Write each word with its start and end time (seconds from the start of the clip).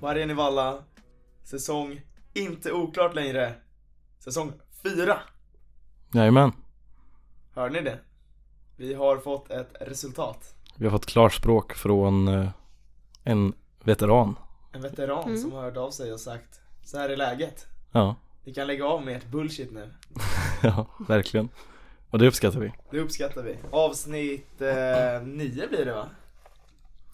Vargen 0.00 0.30
i 0.30 0.34
Valla, 0.34 0.78
säsong 1.44 2.00
inte 2.34 2.72
oklart 2.72 3.14
längre. 3.14 3.54
Säsong 4.18 4.52
4. 4.82 5.18
Jajamän, 6.14 6.52
Hör 7.54 7.70
ni 7.70 7.80
det? 7.82 7.98
Vi 8.76 8.94
har 8.94 9.16
fått 9.18 9.50
ett 9.50 9.74
resultat. 9.80 10.54
vi 10.76 10.84
har 10.84 10.90
fått 10.92 11.06
klarspråk 11.06 11.74
från 11.74 12.28
eh, 12.28 12.48
en 13.24 13.52
veteran. 13.84 14.38
En 14.72 14.82
veteran 14.82 15.24
Mm. 15.24 15.38
som 15.38 15.52
hörde 15.52 15.80
av 15.80 15.90
sig 15.90 16.12
och 16.12 16.20
sagt 16.20 16.60
Så 16.84 16.98
här 16.98 17.08
är 17.08 17.16
läget. 17.16 17.66
Ja, 17.92 18.16
Ni 18.44 18.54
kan 18.54 18.66
lägga 18.66 18.86
av 18.86 19.04
med 19.04 19.16
ert 19.16 19.26
bullshit 19.26 19.72
nu. 19.72 19.90
ja, 20.62 20.86
verkligen. 21.08 21.48
Och 22.10 22.18
det 22.18 22.26
uppskattar 22.28 22.60
vi. 22.60 22.72
Det 22.90 23.00
uppskattar 23.00 23.42
vi. 23.42 23.56
Avsnitt 23.70 24.60
eh, 24.60 25.22
9 25.22 25.66
blir 25.68 25.84
det 25.84 25.92
va? 25.92 26.06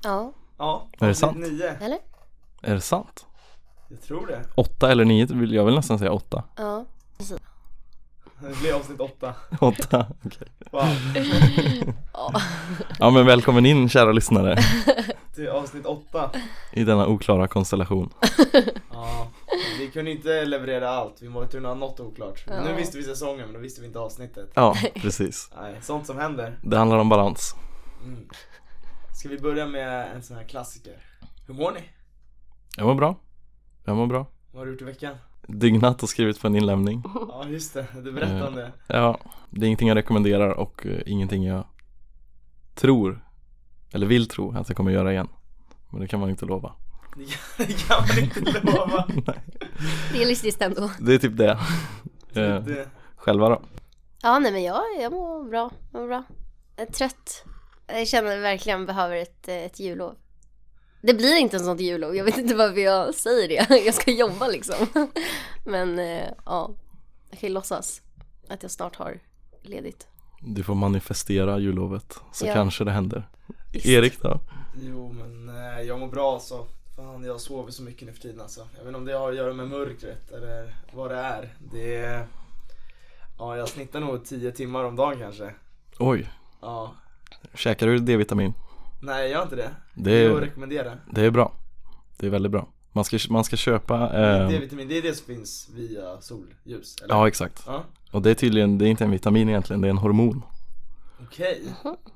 Ja, 0.03 0.33
Ja, 0.59 0.87
Är 1.01 1.09
det 1.09 1.15
sant? 1.15 1.39
9. 1.39 1.69
eller? 1.81 1.99
Är 2.63 2.75
det 2.75 2.81
sant? 2.81 3.27
Jag 3.89 4.03
tror 4.03 4.27
det. 4.27 4.41
Åtta 4.55 4.91
eller 4.91 5.05
nio 5.05 5.27
vill 5.27 5.53
jag 5.55 5.65
vill 5.65 5.75
nästan 5.75 5.99
säga 5.99 6.13
åtta. 6.13 6.45
Ja. 6.57 6.85
Det 8.41 8.61
blir 8.61 8.73
avsnitt 8.75 9.01
8. 9.01 9.35
Åtta, 9.61 10.07
okej. 10.25 10.49
Wow. 10.71 10.83
ja. 12.13 12.33
Ja 12.99 13.11
men 13.11 13.27
välkommen 13.27 13.67
in 13.67 13.89
kära 13.89 14.13
lyssnare 14.13 14.57
Till 15.35 15.49
avsnitt 15.49 15.87
8. 15.87 16.31
i 16.73 16.85
denna 16.85 17.07
oklara 17.07 17.49
konstellation. 17.49 18.11
Ja, 18.93 19.29
vi 19.79 19.91
kunde 19.91 20.11
inte 20.11 20.45
leverera 20.45 20.89
allt. 20.89 21.23
Vi 21.23 21.29
var 21.29 21.47
tvungna 21.47 21.69
ha 21.69 21.75
något 21.75 22.01
oklart. 22.01 22.45
Ja. 22.47 22.65
Nu 22.65 22.75
visste 22.75 22.99
vi 22.99 23.05
säsongen 23.05 23.47
men 23.47 23.53
då 23.53 23.61
visste 23.61 23.81
vi 23.81 23.87
inte 23.87 23.99
avsnittet. 23.99 24.51
Ja, 24.55 24.77
precis. 24.95 25.51
Nej, 25.61 25.79
sånt 25.83 26.07
som 26.07 26.19
händer. 26.19 26.59
Det 26.63 26.77
handlar 26.77 26.99
om 26.99 27.09
balans. 27.09 27.55
Mm. 28.05 28.29
Ska 29.21 29.29
vi 29.29 29.39
börja 29.39 29.67
med 29.67 30.17
en 30.17 30.23
sån 30.23 30.37
här 30.37 30.45
klassiker? 30.45 30.97
Hur 31.47 31.55
mår 31.55 31.73
ni? 31.73 31.81
Jag 32.77 32.87
mår 32.87 32.95
bra. 32.95 33.17
Jag 33.85 33.97
mår 33.97 34.07
bra. 34.07 34.27
Vad 34.53 34.61
har 34.61 34.67
du 34.67 34.73
gjort 34.73 34.83
i 34.83 34.85
veckan? 34.85 35.17
Dygnat 35.49 36.03
och 36.03 36.09
skrivit 36.09 36.41
på 36.41 36.47
en 36.47 36.57
inlämning. 36.57 37.03
Ja 37.29 37.45
just 37.49 37.75
det, 37.75 37.87
du 38.05 38.13
berättade 38.13 38.49
om 38.49 38.55
det. 38.55 38.73
Ja, 38.87 39.19
det 39.51 39.61
är 39.61 39.67
ingenting 39.67 39.89
jag 39.89 39.97
rekommenderar 39.97 40.51
och 40.51 40.87
eh, 40.87 41.01
ingenting 41.07 41.45
jag 41.45 41.65
tror 42.75 43.25
eller 43.93 44.07
vill 44.07 44.29
tro 44.29 44.57
att 44.57 44.69
jag 44.69 44.77
kommer 44.77 44.91
göra 44.91 45.13
igen. 45.13 45.29
Men 45.91 46.01
det 46.01 46.09
kan 46.09 46.21
man 46.21 46.31
inte 46.31 46.47
lova. 46.47 46.73
Det 47.57 47.87
kan- 47.89 48.05
man 48.09 48.19
inte 48.19 48.61
lova. 48.61 49.09
Realistiskt 50.13 50.63
ändå. 50.63 50.91
Det 51.01 51.15
är 51.15 51.19
typ 51.19 51.37
det. 51.37 51.51
Eh, 52.35 52.65
Det, 52.65 52.89
Själva 53.17 53.49
då? 53.49 53.63
Ja, 54.23 54.39
nej 54.39 54.53
men 54.53 54.63
jag, 54.63 54.83
jag 55.01 55.13
mår 55.13 55.45
bra. 55.51 55.71
Jag 55.93 56.01
mår 56.01 56.09
bra. 56.09 56.25
Jag 56.77 56.89
är 56.89 56.93
trött. 56.93 57.45
Jag 57.87 58.09
känner 58.09 58.29
att 58.29 58.35
jag 58.35 58.43
verkligen 58.43 58.87
behöver 58.87 59.17
ett, 59.17 59.49
ett 59.49 59.81
jullov. 59.81 60.15
Det 61.03 61.15
blir 61.15 61.37
inte 61.37 61.57
en 61.57 61.65
sånt 61.65 61.81
jullov. 61.81 62.17
Jag 62.17 62.25
vet 62.25 62.39
inte 62.39 62.55
varför 62.55 62.81
jag 62.81 63.15
säger 63.15 63.49
det. 63.49 63.77
Jag 63.85 63.95
ska 63.95 64.11
jobba 64.11 64.49
liksom. 64.49 64.87
Men 65.65 65.99
eh, 65.99 66.25
ja, 66.47 66.71
jag 67.31 67.39
kan 67.41 67.49
ju 67.49 67.55
låtsas 67.55 68.03
att 68.49 68.63
jag 68.63 68.71
snart 68.71 68.97
har 68.97 69.19
ledigt. 69.63 70.07
Du 70.41 70.63
får 70.65 70.75
manifestera 70.75 71.59
jullovet 71.59 72.19
så 72.33 72.47
Ja. 72.47 72.55
kanske 72.55 72.85
det 72.85 72.91
händer. 72.91 73.29
Visst. 73.73 73.87
Erik 73.87 74.21
då? 74.23 74.41
jo 74.83 75.13
men 75.13 75.49
eh, 75.49 75.81
jag 75.83 76.01
mår 76.01 76.09
bra 76.09 76.41
så. 76.41 76.67
Fan 76.97 77.25
jag 77.25 77.41
sover 77.41 77.73
så 77.73 77.83
mycket 77.83 78.07
nu 78.07 78.13
för 78.13 78.21
tiden 78.21 78.41
alltså. 78.41 78.61
Jag 78.61 78.79
vet 78.79 78.87
inte 78.87 78.99
om 78.99 79.05
det 79.05 79.13
har 79.13 79.31
att 79.31 79.37
göra 79.37 79.53
med 79.53 79.69
mörkret 79.69 80.31
eller 80.31 80.75
vad 80.93 81.11
det 81.11 81.17
är. 81.17 81.55
Det 81.73 81.97
är... 81.97 82.27
Ja 83.39 83.57
jag 83.57 83.69
snittar 83.69 84.01
nog 84.01 84.25
10 84.25 84.53
timmar 84.53 84.85
om 84.85 84.97
dagen 84.97 85.19
kanske. 85.19 85.55
Oj, 85.99 86.31
Ja. 86.61 86.95
käkar 87.55 87.87
du 87.87 87.99
D-vitamin? 87.99 88.55
Nej 89.03 89.23
jag 89.23 89.31
gör 89.31 89.43
inte 89.43 89.57
det. 89.57 89.71
Det 89.95 90.13
är 90.13 90.31
är, 90.31 90.41
rekommendera. 90.41 90.99
det 91.11 91.21
är 91.21 91.31
bra. 91.31 91.53
Det 92.19 92.27
är 92.27 92.31
väldigt 92.31 92.53
bra. 92.53 92.69
Man 92.93 93.05
ska, 93.05 93.19
man 93.31 93.45
ska 93.45 93.57
köpa, 93.57 93.95
eh, 94.05 94.49
D-vitamin, 94.49 94.89
det 94.89 94.99
är 94.99 95.03
det 95.03 95.15
som 95.15 95.27
finns 95.27 95.71
via 95.75 96.21
solljus 96.21 96.97
eller? 97.03 97.15
ja 97.15 97.29
exakt. 97.29 97.63
Ja. 97.67 97.85
Och 98.13 98.23
det 98.23 98.31
är 98.31 98.35
tydligen, 98.35 98.79
det 98.79 98.85
är 98.87 98.89
inte 98.89 99.05
en 99.05 99.11
vitamin 99.11 99.49
egentligen, 99.49 99.81
det 99.81 99.89
är 99.89 99.91
en 99.91 99.99
hormon. 99.99 100.43
Okej. 101.23 101.63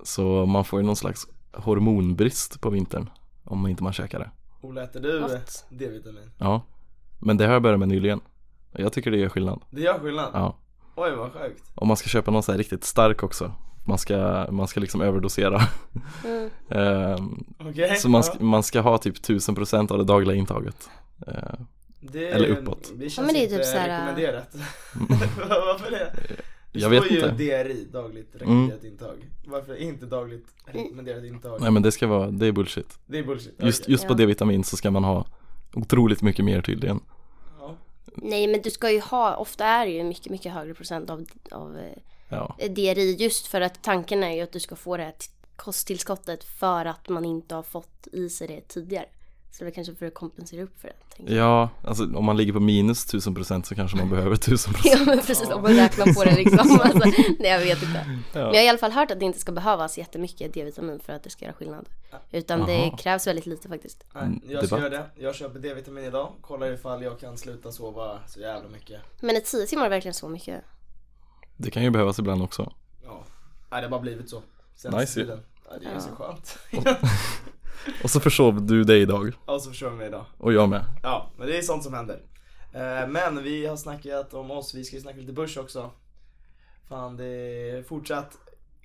Så 0.03 0.47
man 0.47 0.65
får 0.65 0.81
ju 0.81 0.87
någon 0.87 0.97
slags 0.97 1.27
hormonbrist 1.53 2.61
på 2.61 2.71
vintern 2.71 3.11
om 3.45 3.67
inte 3.67 3.83
man 3.83 3.93
käkar 3.93 4.19
det. 4.19 4.31
Ola 4.61 4.83
äter 4.83 5.01
du. 5.01 5.21
D-vitamin? 5.69 6.31
Ja, 6.39 6.63
men 7.19 7.37
det 7.37 7.47
har 7.47 7.53
jag 7.53 7.63
börjat 7.63 7.79
med 7.79 7.89
nyligen. 7.89 8.21
Jag 8.73 8.93
tycker 8.93 9.11
det 9.11 9.17
gör 9.17 9.29
skillnad. 9.29 9.61
Det 9.71 9.81
gör 9.81 9.99
skillnad? 9.99 10.31
Ja, 10.33 10.57
Oj 10.95 11.11
vad 11.17 11.33
sjukt. 11.33 11.63
och 11.75 11.87
man 11.87 11.97
ska 11.97 12.09
köpa 12.09 12.31
någon 12.31 12.43
så 12.43 12.53
här 12.53 12.59
riktigt 12.59 12.85
stark 12.85 13.23
också. 13.23 13.53
Man 13.87 13.99
ska, 13.99 14.47
man 14.51 14.69
ska 14.69 14.81
liksom 14.81 15.01
överdosera. 15.01 15.61
Mm. 16.25 16.51
Ehm, 16.69 17.45
Okej. 17.59 17.97
så 17.97 18.09
man 18.09 18.19
ja. 18.19 18.23
ska, 18.23 18.45
man 18.45 18.63
ska 18.63 18.81
ha 18.81 18.99
typ 18.99 19.15
1000% 19.17 19.93
av 19.93 19.99
det 19.99 20.05
dagliga 20.05 20.37
intaget. 20.37 20.91
Ehm, 21.27 21.67
Det, 22.01 22.29
eller 22.29 22.49
uppåt. 22.49 22.93
Det 22.97 23.11
känns 23.11 23.17
Ja, 23.17 23.23
men 23.23 23.35
det 23.35 23.41
är 23.41 23.43
inte 23.43 23.57
typ 23.57 23.65
så 23.67 23.79
här- 23.79 23.89
rekommenderat. 24.01 24.55
Varför 25.49 25.91
det? 25.91 26.13
Det 26.73 26.81
jag 26.81 26.91
vet 26.91 27.05
står 27.05 27.17
ju 27.17 27.25
inte. 27.25 27.31
DRI, 27.65 27.85
dagligt 27.93 28.29
rekommenderat 28.33 28.85
intag. 28.85 29.17
Varför 29.47 29.77
inte 29.77 30.07
dagligt 30.07 30.47
rekommenderat 30.65 31.25
intag? 31.25 31.61
Nej 31.61 31.71
men 31.71 31.83
det 31.83 31.93
ska 31.93 32.07
vara, 32.07 32.31
det 32.31 32.47
är 32.47 32.53
bullshit. 32.53 32.99
Det 33.07 33.19
är 33.19 33.23
bullshit. 33.23 33.55
Just, 33.63 33.89
just 33.89 34.07
på 34.07 34.13
Ja. 34.13 34.17
D-vitamin 34.17 34.65
så 34.65 34.77
ska 34.77 34.91
man 34.91 35.05
ha 35.05 35.27
otroligt 35.75 36.23
mycket 36.23 36.45
mer 36.45 36.63
tydligen. 36.63 37.01
Ja. 37.61 37.77
Nej 38.15 38.47
men 38.47 38.63
du 38.63 38.71
ska 38.71 38.91
ju 38.91 39.01
ha, 39.01 39.37
ofta 39.37 39.65
är 39.65 39.87
det 39.87 39.93
ju 39.93 40.05
mycket, 40.05 40.33
mycket 40.33 40.53
högre 40.53 40.75
procent 40.75 41.11
av, 41.11 41.25
av 41.51 41.77
eh, 41.77 41.83
Ja, 42.29 42.57
DRI 42.71 43.17
just 43.19 43.47
för 43.47 43.61
att 43.61 43.83
tanken 43.83 44.23
är 44.25 44.33
ju 44.33 44.41
att 44.41 44.53
du 44.53 44.61
ska 44.61 44.77
få 44.77 44.97
det 44.97 45.03
här 45.03 45.15
kosttillskottet 45.57 46.45
för 46.45 46.85
att 46.85 47.09
man 47.09 47.25
inte 47.25 47.55
har 47.55 47.63
fått 47.63 48.09
i 48.13 48.29
sig 48.29 48.49
det 48.49 48.61
tidigare. 48.69 49.07
Så 49.51 49.65
det 49.65 49.71
är 49.71 49.75
kanske 49.75 49.95
för 49.95 50.07
att 50.07 50.15
kompensera 50.15 50.63
upp 50.63 50.81
för 50.81 50.93
det. 51.17 51.35
ja 51.35 51.69
alltså 51.85 52.05
om 52.17 52.25
man 52.25 52.37
ligger 52.37 52.53
på 52.53 52.61
minus 52.61 53.07
1000% 53.15 53.63
så 53.63 53.75
kanske 53.75 53.97
man 53.97 54.11
behöver 54.11 54.37
1000% 54.37 54.81
Ja 54.85 54.99
men 55.07 55.19
precis, 55.19 55.51
om 55.51 55.63
man 55.63 55.75
räknar 55.75 56.15
på 56.15 56.25
det 56.25 56.35
liksom. 56.37 56.59
Alltså, 56.83 57.11
nej 57.39 57.51
jag 57.51 57.59
vet 57.61 57.83
inte. 57.83 58.07
Ja. 58.33 58.39
Men 58.41 58.43
jag 58.43 58.55
har 58.55 58.63
i 58.65 58.69
alla 58.69 58.79
fall 58.79 58.93
hört 58.93 59.11
att 59.11 59.19
det 59.21 59.25
inte 59.25 59.39
ska 59.39 59.53
behövas 59.53 59.99
jättemycket 59.99 60.55
D-vitamin 60.55 61.01
för 61.01 61.13
att 61.13 61.23
det 61.23 61.31
ska 61.31 61.45
göra 61.45 61.55
skillnad. 61.55 61.89
Utan 62.33 62.67
det 62.67 62.73
Jaha. 62.79 62.97
krävs 62.97 63.27
väldigt 63.27 63.47
lite 63.47 63.69
faktiskt. 63.69 64.05
Nej, 64.15 64.23
Mm, 64.25 64.41
jag 64.49 64.67
ska 64.67 64.77
debatt. 64.77 64.93
göra 64.93 65.03
det. 65.15 65.23
Jag 65.25 65.35
köper 65.35 65.59
D-vitamin 65.59 66.05
idag. 66.05 66.33
Kollar 66.41 66.73
ifall 66.73 67.03
jag 67.03 67.21
kan 67.21 67.39
sluta 67.39 67.73
sova 67.73 68.19
så 68.27 68.41
jävla 68.41 68.69
mycket. 68.69 69.01
Men 69.21 69.37
är 69.37 69.41
10 69.41 69.67
timmar 69.67 69.89
verkligen 69.89 70.15
så 70.15 70.29
mycket? 70.29 70.65
Det 71.57 71.71
kan 71.71 71.83
ju 71.83 71.91
behövas 71.91 72.19
ibland 72.19 72.43
också. 72.43 72.73
Ja. 73.05 73.25
Nej, 73.71 73.81
det 73.81 73.87
har 73.87 73.91
bara 73.91 74.01
blivit 74.01 74.31
så. 74.31 74.43
Senaste 74.75 75.01
Nice 75.01 75.15
tiden. 75.21 75.41
Ja, 75.71 75.79
det 75.79 75.85
är 75.87 75.89
ju 75.91 75.95
Ja. 75.95 76.01
så 76.01 76.11
skönt. 76.11 76.59
Och 78.03 78.11
så 78.11 78.21
försov 78.21 78.63
du 78.67 78.85
dig 78.85 79.01
idag 79.03 79.33
ja, 79.47 79.59
så 79.59 79.71
försov 79.71 79.89
jag 79.89 79.99
mig 79.99 80.07
idag. 80.07 80.25
och 80.39 80.53
jag 80.53 80.69
med. 80.69 80.85
Ja, 81.03 81.31
men 81.39 81.47
det 81.47 81.59
är 81.59 81.63
sånt 81.63 81.85
som 81.85 81.95
händer. 81.95 82.23
Eh, 82.73 83.09
Men 83.09 83.43
vi 83.43 83.67
har 83.67 83.77
snackat 83.77 84.35
om 84.35 84.51
oss, 84.51 84.75
vi 84.75 84.85
ska 84.85 84.97
ju 84.97 85.03
snacka 85.03 85.19
lite 85.19 85.33
börs 85.33 85.57
också. 85.57 85.91
Fan, 86.89 87.17
det 87.17 87.25
är 87.71 87.83
fortsatt 87.83 88.39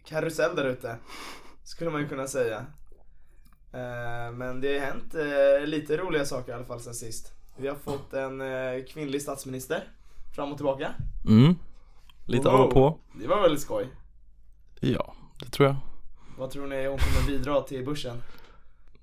karusell 0.06 0.56
där 0.56 0.66
ute. 0.66 0.96
Skulle 1.64 1.90
man 1.92 2.02
ju 2.02 2.08
kunna 2.08 2.28
säga. 2.28 2.66
Eh, 3.74 4.32
Men 4.34 4.62
det 4.62 4.80
har 4.80 4.86
hänt 4.86 5.16
eh, 5.16 5.68
lite 5.68 5.98
roliga 5.98 6.26
saker 6.26 6.52
i 6.52 6.56
alla 6.56 6.66
fall 6.66 6.80
sen 6.80 6.94
sist. 6.94 7.34
Vi 7.58 7.68
har 7.68 7.76
fått 7.76 8.14
en 8.14 8.42
kvinnlig 8.86 9.22
statsminister. 9.22 9.84
Fram 10.36 10.52
och 10.52 10.58
tillbaka. 10.58 10.94
Mm. 11.28 11.56
Lite 12.26 12.50
av 12.50 12.60
och 12.68 12.74
på. 12.74 13.00
Det 13.22 13.28
var 13.28 13.42
väldigt 13.42 13.62
skoj. 13.62 13.88
Ja, 14.80 15.14
det 15.40 15.50
tror 15.52 15.68
jag. 15.68 15.76
Vad 16.38 16.52
tror 16.52 16.68
ni 16.68 16.88
hon 16.88 16.98
kommer 16.98 17.28
bidra 17.28 17.62
till 17.62 17.86
börsen? 17.86 18.22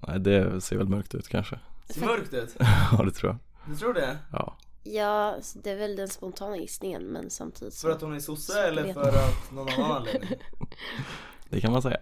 Nej, 0.01 0.21
det 0.21 0.61
ser 0.61 0.77
väl 0.77 0.89
mörkt 0.89 1.15
ut 1.15 1.29
kanske. 1.29 1.59
Ser 1.89 2.07
mörkt 2.07 2.35
ut. 2.35 2.57
Ja, 2.93 3.03
det 3.05 3.11
tror 3.11 3.31
jag. 3.33 3.39
Du 3.73 3.77
tror 3.77 3.95
det? 3.95 4.19
Ja. 4.33 4.57
Ja, 4.83 5.37
det 5.55 5.71
är 5.71 5.77
väl 5.77 5.97
den 5.97 6.09
spontana 6.09 6.57
gissningen 6.57 7.03
men 7.03 7.31
samtidigt 7.31 7.75
så... 7.75 7.87
För 7.87 7.95
att 7.95 8.01
hon 8.01 8.15
är 8.15 8.21
sosse 8.21 8.63
eller 8.63 8.93
för 8.93 9.09
att 9.09 9.53
någon 9.53 9.69
annan 9.69 9.93
anledning? 9.93 10.31
Det 11.51 11.61
kan 11.61 11.73
man 11.73 11.83
säga. 11.83 11.99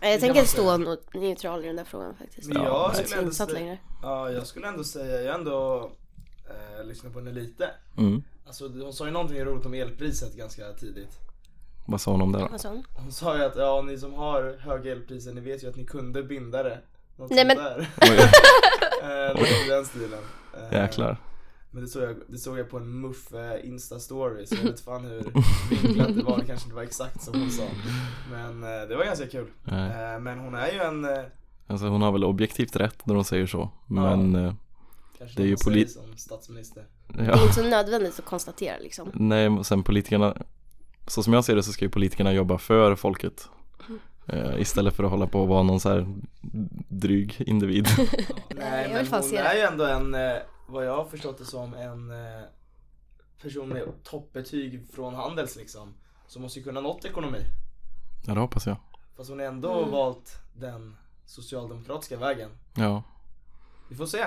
Ja, 0.00 0.08
Jag 0.08 0.20
tänker 0.20 0.44
stå 0.44 0.76
neutral 1.14 1.64
i 1.64 1.66
den 1.66 1.76
där 1.76 1.84
frågan 1.84 2.14
faktiskt. 2.14 2.48
Men 2.48 2.62
Ja, 2.62 2.92
jag 2.94 3.00
Jag 3.00 3.06
skulle 3.06 3.20
ändå 3.20 3.32
säga, 3.32 3.48
längre. 3.52 3.78
ja, 4.02 4.30
jag 4.30 4.46
skulle 4.46 4.68
ändå 4.68 4.84
säga, 4.84 5.22
jag 5.22 5.34
ändå 5.34 5.90
eh, 6.48 6.84
lyssnar 6.86 7.10
på 7.10 7.18
henne 7.18 7.32
lite. 7.32 7.70
Mm. 7.98 8.22
Alltså 8.46 8.68
hon 8.68 8.92
sa 8.92 9.04
ju 9.04 9.10
någonting 9.10 9.44
roligt 9.44 9.66
om 9.66 9.74
elpriset 9.74 10.36
ganska 10.36 10.72
tidigt. 10.72 11.18
Vad 11.86 12.00
sa 12.00 12.10
hon 12.10 12.22
om 12.22 12.32
det 12.32 12.38
då? 12.38 12.48
Hon 12.96 13.12
sa 13.12 13.36
ju 13.36 13.44
att 13.44 13.56
ja, 13.56 13.82
ni 13.86 13.98
som 13.98 14.14
har 14.14 14.56
höga 14.60 14.92
elpriser, 14.92 15.32
ni 15.32 15.40
vet 15.40 15.62
ju 15.64 15.68
att 15.68 15.76
ni 15.76 15.84
kunde 15.86 16.22
binda 16.22 16.62
det. 16.62 16.78
Något 17.20 17.30
Nej, 17.30 17.38
sånt 17.38 17.46
men- 17.48 17.56
där. 17.64 17.88
Oj, 18.00 18.18
eh, 19.28 19.34
något 19.40 19.66
i 19.66 19.68
den 19.68 19.84
stilen. 19.84 20.18
Eh, 20.70 20.78
jäklar. 20.82 21.16
Men 21.70 21.82
det 21.82 21.88
såg, 21.88 22.02
jag, 22.02 22.16
det 22.28 22.38
såg 22.38 22.58
jag 22.58 22.70
på 22.70 22.76
en 22.76 23.00
muff 23.00 23.32
eh, 23.34 23.64
insta-story 23.70 24.44
så 24.46 24.54
jag 24.54 24.62
vet 24.62 24.80
fan 24.80 25.04
hur 25.04 25.24
vinklat 25.82 26.14
det 26.16 26.22
var, 26.22 26.38
det 26.38 26.44
kanske 26.46 26.64
inte 26.66 26.74
var 26.76 26.82
exakt 26.82 27.22
som 27.22 27.40
hon 27.40 27.50
sa. 27.50 27.62
Men 28.30 28.62
eh, 28.62 28.88
det 28.88 28.96
var 28.96 29.04
ganska 29.04 29.26
kul. 29.26 29.46
Nej. 29.64 30.14
Eh, 30.14 30.20
men 30.20 30.38
hon 30.38 30.54
är 30.54 30.72
ju 30.72 30.78
en, 30.80 31.06
Alltså 31.66 31.86
hon 31.86 32.02
har 32.02 32.12
väl 32.12 32.24
objektivt 32.24 32.76
rätt 32.76 33.06
när 33.06 33.14
hon 33.14 33.24
säger 33.24 33.46
så. 33.46 33.70
Men 33.86 34.32
kanske 35.18 35.36
Det 35.36 35.42
är 35.42 35.46
ju 35.46 35.56
polit- 35.56 35.90
som 35.90 36.16
statsminister. 36.16 36.84
Det 37.08 37.20
är 37.22 37.28
ja. 37.28 37.42
inte 37.42 37.54
så 37.54 37.62
nödvändigt 37.64 38.18
att 38.18 38.24
konstatera 38.24 38.78
liksom. 38.78 39.10
Nej, 39.14 39.48
och 39.48 39.66
sen 39.66 39.82
politikerna 39.82 40.36
så 41.06 41.22
som 41.22 41.32
jag 41.32 41.44
ser 41.44 41.56
det 41.56 41.62
så 41.62 41.72
ska 41.72 41.84
ju 41.84 41.90
politikerna 41.90 42.32
jobba 42.32 42.58
för 42.58 42.94
folket 42.94 43.48
eh, 44.32 44.60
istället 44.60 44.94
för 44.94 45.04
att 45.04 45.10
hålla 45.10 45.26
på 45.26 45.40
och 45.40 45.48
vara 45.48 45.62
någon 45.62 45.80
så 45.80 45.88
här 45.88 46.06
dryg 46.88 47.36
individ. 47.46 47.86
Nej 48.56 48.88
men 48.92 49.06
hon 49.06 49.34
är 49.36 49.54
ju 49.54 49.60
ändå 49.60 49.84
en, 49.84 50.14
eh, 50.14 50.36
vad 50.68 50.86
jag 50.86 50.96
har 50.96 51.04
förstått 51.04 51.38
det 51.38 51.44
som, 51.44 51.74
en 51.74 52.10
eh, 52.10 52.42
person 53.42 53.68
med 53.68 53.82
toppbetyg 54.04 54.86
från 54.94 55.14
Handels 55.14 55.56
liksom. 55.56 55.94
Så 56.26 56.40
måste 56.40 56.58
ju 56.58 56.64
kunna 56.64 56.80
något 56.80 57.04
ekonomi. 57.04 57.38
Ja 58.26 58.34
det 58.34 58.40
hoppas 58.40 58.66
jag. 58.66 58.76
Fast 59.16 59.30
hon 59.30 59.38
har 59.38 59.46
ändå 59.46 59.78
Mm. 59.78 59.90
valt 59.90 60.32
den 60.54 60.96
socialdemokratiska 61.26 62.16
vägen. 62.16 62.50
Ja. 62.74 63.02
Vi 63.88 63.96
får 63.96 64.06
se. 64.06 64.18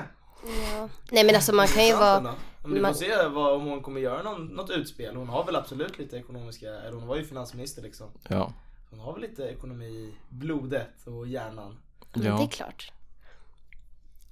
Ja. 0.71 0.89
Nej 1.11 1.23
men 1.25 1.35
alltså 1.35 1.55
man 1.55 1.67
kan 1.67 1.85
ju 1.85 1.93
vara. 1.93 2.21
Ja, 2.23 2.35
Men 2.63 2.73
vi 2.73 2.81
man- 2.81 2.93
får 2.93 2.99
se 2.99 3.27
vad, 3.27 3.53
om 3.53 3.65
hon 3.65 3.81
kommer 3.81 4.01
göra 4.01 4.23
någon, 4.23 4.45
något 4.45 4.69
utspel. 4.69 5.15
Hon 5.15 5.29
har 5.29 5.45
väl 5.45 5.55
absolut 5.55 5.99
lite 5.99 6.17
ekonomiska, 6.17 6.69
eller 6.69 6.97
hon 6.97 7.07
var 7.07 7.15
ju 7.15 7.23
finansminister 7.25 7.81
liksom. 7.81 8.07
Ja. 8.29 8.53
Hon 8.93 8.99
har 8.99 9.13
väl 9.13 9.21
lite 9.21 9.43
ekonomi 9.43 9.85
i 9.85 10.13
blodet 10.29 11.07
och 11.07 11.27
hjärnan. 11.27 11.77
det 12.13 12.19
är 12.19 12.25
Ja. 12.25 12.47
klart. 12.51 12.91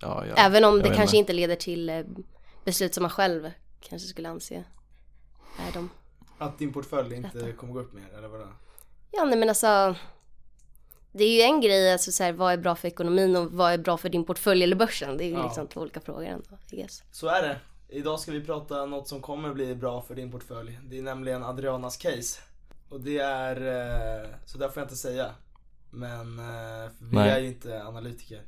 ja, 0.02 0.26
ja. 0.26 0.34
Även 0.38 0.64
om 0.64 0.74
Jag 0.76 0.84
det 0.84 0.88
kanske 0.96 1.02
inte. 1.18 1.18
inte 1.18 1.34
leder 1.34 1.56
till 1.56 1.90
eh, 1.90 2.02
beslut 2.66 2.94
som 2.94 3.02
man 3.02 3.10
själv 3.12 3.52
kanske 3.82 4.08
skulle 4.08 4.30
anse 4.30 4.64
är 5.68 5.72
de. 5.74 5.90
Att 6.38 6.60
din 6.60 6.74
portfölj 6.74 7.16
inte 7.16 7.52
kommer 7.52 7.74
gå 7.74 7.80
upp 7.80 7.94
mer, 7.94 8.08
eller 8.18 8.28
vadå? 8.28 8.48
Ja 9.12 9.26
nej 9.26 9.38
men 9.40 9.50
alltså 9.50 9.96
det 11.12 11.24
är 11.24 11.36
ju 11.36 11.42
en 11.42 11.62
grej, 11.62 11.92
alltså 11.94 12.12
så 12.12 12.24
här, 12.24 12.32
vad 12.34 12.54
är 12.54 12.58
bra 12.58 12.76
för 12.76 12.88
ekonomin 12.88 13.36
och 13.36 13.52
vad 13.52 13.74
är 13.74 13.78
bra 13.78 13.98
för 13.98 14.10
din 14.10 14.24
portfölj 14.26 14.64
eller 14.64 14.76
börsen? 14.76 15.18
Det 15.18 15.24
är 15.24 15.28
ju 15.28 15.34
Ja. 15.34 15.44
liksom 15.44 15.68
två 15.68 15.82
olika 15.82 16.00
frågor 16.00 16.26
ändå, 16.26 16.58
I 16.72 16.76
guess. 16.76 17.04
Så 17.12 17.28
är 17.28 17.42
det. 17.42 17.60
Idag 17.90 18.20
ska 18.20 18.32
vi 18.32 18.42
prata 18.46 18.86
något 18.86 19.08
som 19.08 19.22
kommer 19.22 19.54
bli 19.54 19.76
bra 19.76 20.02
för 20.02 20.16
din 20.16 20.32
portfölj. 20.32 20.80
Det 20.84 20.98
är 20.98 21.02
nämligen 21.02 21.44
Adrianas 21.44 21.98
case. 21.98 22.42
Och 22.92 23.02
det 23.02 23.18
är, 23.20 23.56
eh, 23.56 24.30
så 24.46 24.58
där 24.58 24.70
får 24.70 24.82
jag 24.82 24.86
inte 24.86 24.96
säga. 24.96 25.30
Men 25.90 26.40
eh, 26.40 26.90
vi 27.00 27.16
Nej. 27.16 27.30
är 27.30 27.40
ju 27.40 27.48
inte 27.48 27.84
analytiker. 27.84 28.42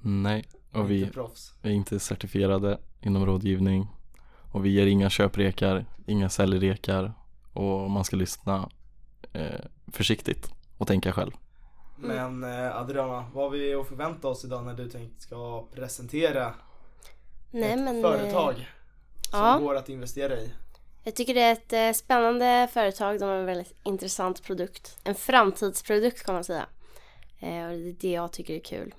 Nej, 0.00 0.48
och 0.72 0.90
vi 0.90 1.00
Inte 1.00 1.12
proffs. 1.14 1.52
är 1.62 1.70
inte 1.70 2.00
certifierade 2.00 2.78
inom 3.00 3.26
rådgivning 3.26 3.88
och 4.52 4.64
vi 4.64 4.70
ger 4.70 4.86
inga 4.86 5.10
köprekar, 5.10 5.86
inga 6.06 6.28
säljrekar 6.28 7.12
och 7.52 7.90
man 7.90 8.04
ska 8.04 8.16
lyssna 8.16 8.68
eh, 9.32 9.60
försiktigt 9.92 10.50
och 10.78 10.86
tänka 10.86 11.12
själv. 11.12 11.30
Men 11.96 12.44
eh, 12.44 12.76
Adriana, 12.76 13.30
vad 13.34 13.44
har 13.44 13.50
vi 13.50 13.74
att 13.74 13.88
förvänta 13.88 14.28
oss 14.28 14.44
idag 14.44 14.64
när 14.64 14.74
du 14.74 14.88
tänkt 14.90 15.22
ska 15.22 15.66
presentera 15.74 16.54
Nej 17.50 17.72
ett 17.72 17.78
men 17.78 17.96
eh, 17.96 18.02
företag 18.02 18.54
som 19.30 19.40
ja. 19.40 19.58
går 19.58 19.76
att 19.76 19.88
investera 19.88 20.34
i? 20.40 20.52
Jag 21.04 21.14
tycker 21.14 21.34
det 21.34 21.40
är 21.42 21.52
ett 21.52 21.72
eh, 21.72 21.92
spännande 21.98 22.68
företag, 22.72 23.18
de 23.20 23.24
har 23.24 23.34
en 23.36 23.46
väldigt 23.46 23.74
intressant 23.82 24.42
produkt. 24.42 24.98
En 25.04 25.14
framtidsprodukt 25.14 26.24
kan 26.26 26.34
man 26.34 26.44
säga. 26.44 26.66
Eh, 27.40 27.64
och 27.64 27.70
det 27.70 27.88
är 27.88 27.94
det 28.00 28.10
jag 28.10 28.32
tycker 28.32 28.54
är 28.54 28.60
kul. 28.60 28.94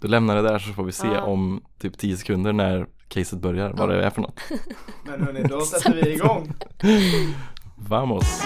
Du 0.00 0.08
lämnar 0.08 0.36
det 0.36 0.42
där 0.42 0.58
så 0.58 0.72
får 0.72 0.84
vi 0.84 0.92
se 0.92 1.06
Ja. 1.06 1.22
om 1.22 1.64
typ 1.78 1.98
10 1.98 2.16
sekunder 2.16 2.52
när 2.52 2.86
caset 3.08 3.38
börjar 3.38 3.70
vad 3.72 3.88
det 3.88 4.04
är 4.04 4.10
för 4.10 4.20
något. 4.22 4.40
Men 5.04 5.22
hörni, 5.22 5.42
då 5.42 5.60
sätter 5.60 5.94
vi 5.94 6.12
igång. 6.14 6.52
Vamos! 7.76 8.42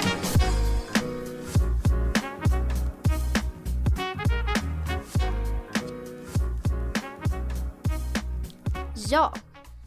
Ja, 9.09 9.33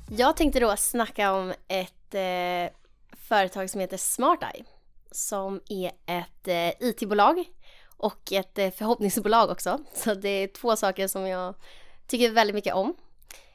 jag 0.09 0.37
tänkte 0.37 0.59
då 0.59 0.75
snacka 0.77 1.31
om 1.33 1.53
ett 1.67 2.13
eh, 2.15 2.73
företag 3.33 3.69
som 3.69 3.81
heter 3.81 3.97
SmartEye. 3.97 4.63
Som 5.11 5.61
är 5.69 5.91
ett 6.05 6.47
eh, 6.47 6.87
IT-bolag 6.89 7.45
och 7.97 8.31
ett 8.31 8.57
eh, 8.57 8.71
förhoppningsbolag 8.71 9.49
också. 9.49 9.79
Så 9.93 10.13
det 10.13 10.29
är 10.29 10.47
två 10.47 10.75
saker 10.75 11.07
som 11.07 11.27
jag 11.27 11.55
tycker 12.07 12.31
väldigt 12.31 12.55
mycket 12.55 12.73
om. 12.73 12.95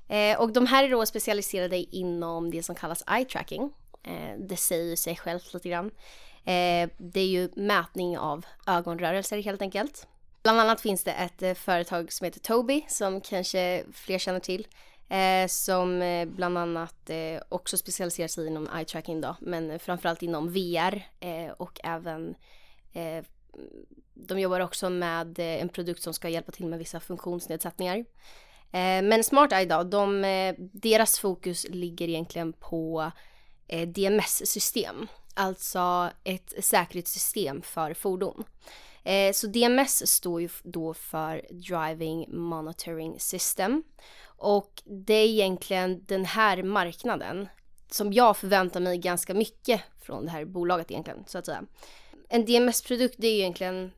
Eh, 0.08 0.40
och 0.40 0.52
de 0.52 0.66
här 0.66 0.84
är 0.84 0.90
då 0.90 1.06
specialiserade 1.06 1.76
inom 1.76 2.50
det 2.50 2.62
som 2.62 2.74
kallas 2.74 3.04
eye 3.10 3.24
tracking. 3.24 3.72
Eh, 4.02 4.38
det 4.38 4.56
säger 4.56 4.84
ju 4.84 4.96
sig 4.96 5.16
självt 5.16 5.54
lite 5.54 5.68
grann. 5.68 5.90
Eh, 6.44 6.88
det 6.98 7.20
är 7.20 7.26
ju 7.26 7.48
mätning 7.56 8.18
av 8.18 8.46
ögonrörelser 8.66 9.42
helt 9.42 9.62
enkelt. 9.62 10.06
Bland 10.42 10.60
annat 10.60 10.80
finns 10.80 11.04
det 11.04 11.12
ett 11.12 11.42
eh, 11.42 11.54
företag 11.54 12.12
som 12.12 12.24
heter 12.24 12.40
Tobii 12.40 12.84
som 12.88 13.20
kanske 13.20 13.84
fler 13.92 14.18
känner 14.18 14.40
till. 14.40 14.66
Eh, 15.10 15.46
som 15.48 16.02
eh, 16.02 16.28
bland 16.28 16.58
annat 16.58 17.10
eh, 17.10 17.42
också 17.48 17.76
specialiserar 17.76 18.28
sig 18.28 18.46
inom 18.46 18.68
eye 18.76 18.84
tracking 18.84 19.20
då, 19.20 19.36
men 19.40 19.78
framförallt 19.78 20.22
inom 20.22 20.52
VR 20.52 21.06
eh, 21.20 21.52
och 21.56 21.80
även 21.84 22.34
eh, 22.92 23.24
de 24.14 24.40
jobbar 24.40 24.60
också 24.60 24.90
med 24.90 25.38
eh, 25.38 25.62
en 25.62 25.68
produkt 25.68 26.02
som 26.02 26.14
ska 26.14 26.28
hjälpa 26.28 26.52
till 26.52 26.66
med 26.66 26.78
vissa 26.78 27.00
funktionsnedsättningar. 27.00 28.04
men 28.70 29.08
men 29.08 29.24
SmartEye 29.24 29.66
då, 29.66 29.82
de, 29.82 30.22
deras 30.72 31.18
fokus 31.18 31.66
ligger 31.68 32.08
egentligen 32.08 32.52
på 32.52 33.12
DMS-system, 33.86 35.06
alltså 35.34 36.10
ett 36.24 36.64
säkerhetssystem 36.64 37.62
för 37.62 37.94
fordon. 37.94 38.44
Så 39.32 39.46
DMS 39.46 40.10
står 40.10 40.40
ju 40.40 40.48
då 40.62 40.94
för 40.94 41.46
Driving 41.50 42.26
Monitoring 42.28 43.20
System. 43.20 43.82
Och 44.38 44.82
det 44.84 45.14
är 45.14 45.26
egentligen 45.26 46.04
den 46.06 46.24
här 46.24 46.62
marknaden 46.62 47.48
som 47.90 48.12
jag 48.12 48.36
förväntar 48.36 48.80
mig 48.80 48.98
ganska 48.98 49.34
mycket 49.34 49.80
från 50.00 50.24
det 50.24 50.30
här 50.30 50.44
bolaget 50.44 50.90
egentligen, 50.90 51.24
så 51.26 51.38
att 51.38 51.46
säga. 51.46 51.64
En 52.28 52.44
DMS-produkt 52.44 53.14
det 53.18 53.28
är 53.28 53.34
egentligen 53.34 53.92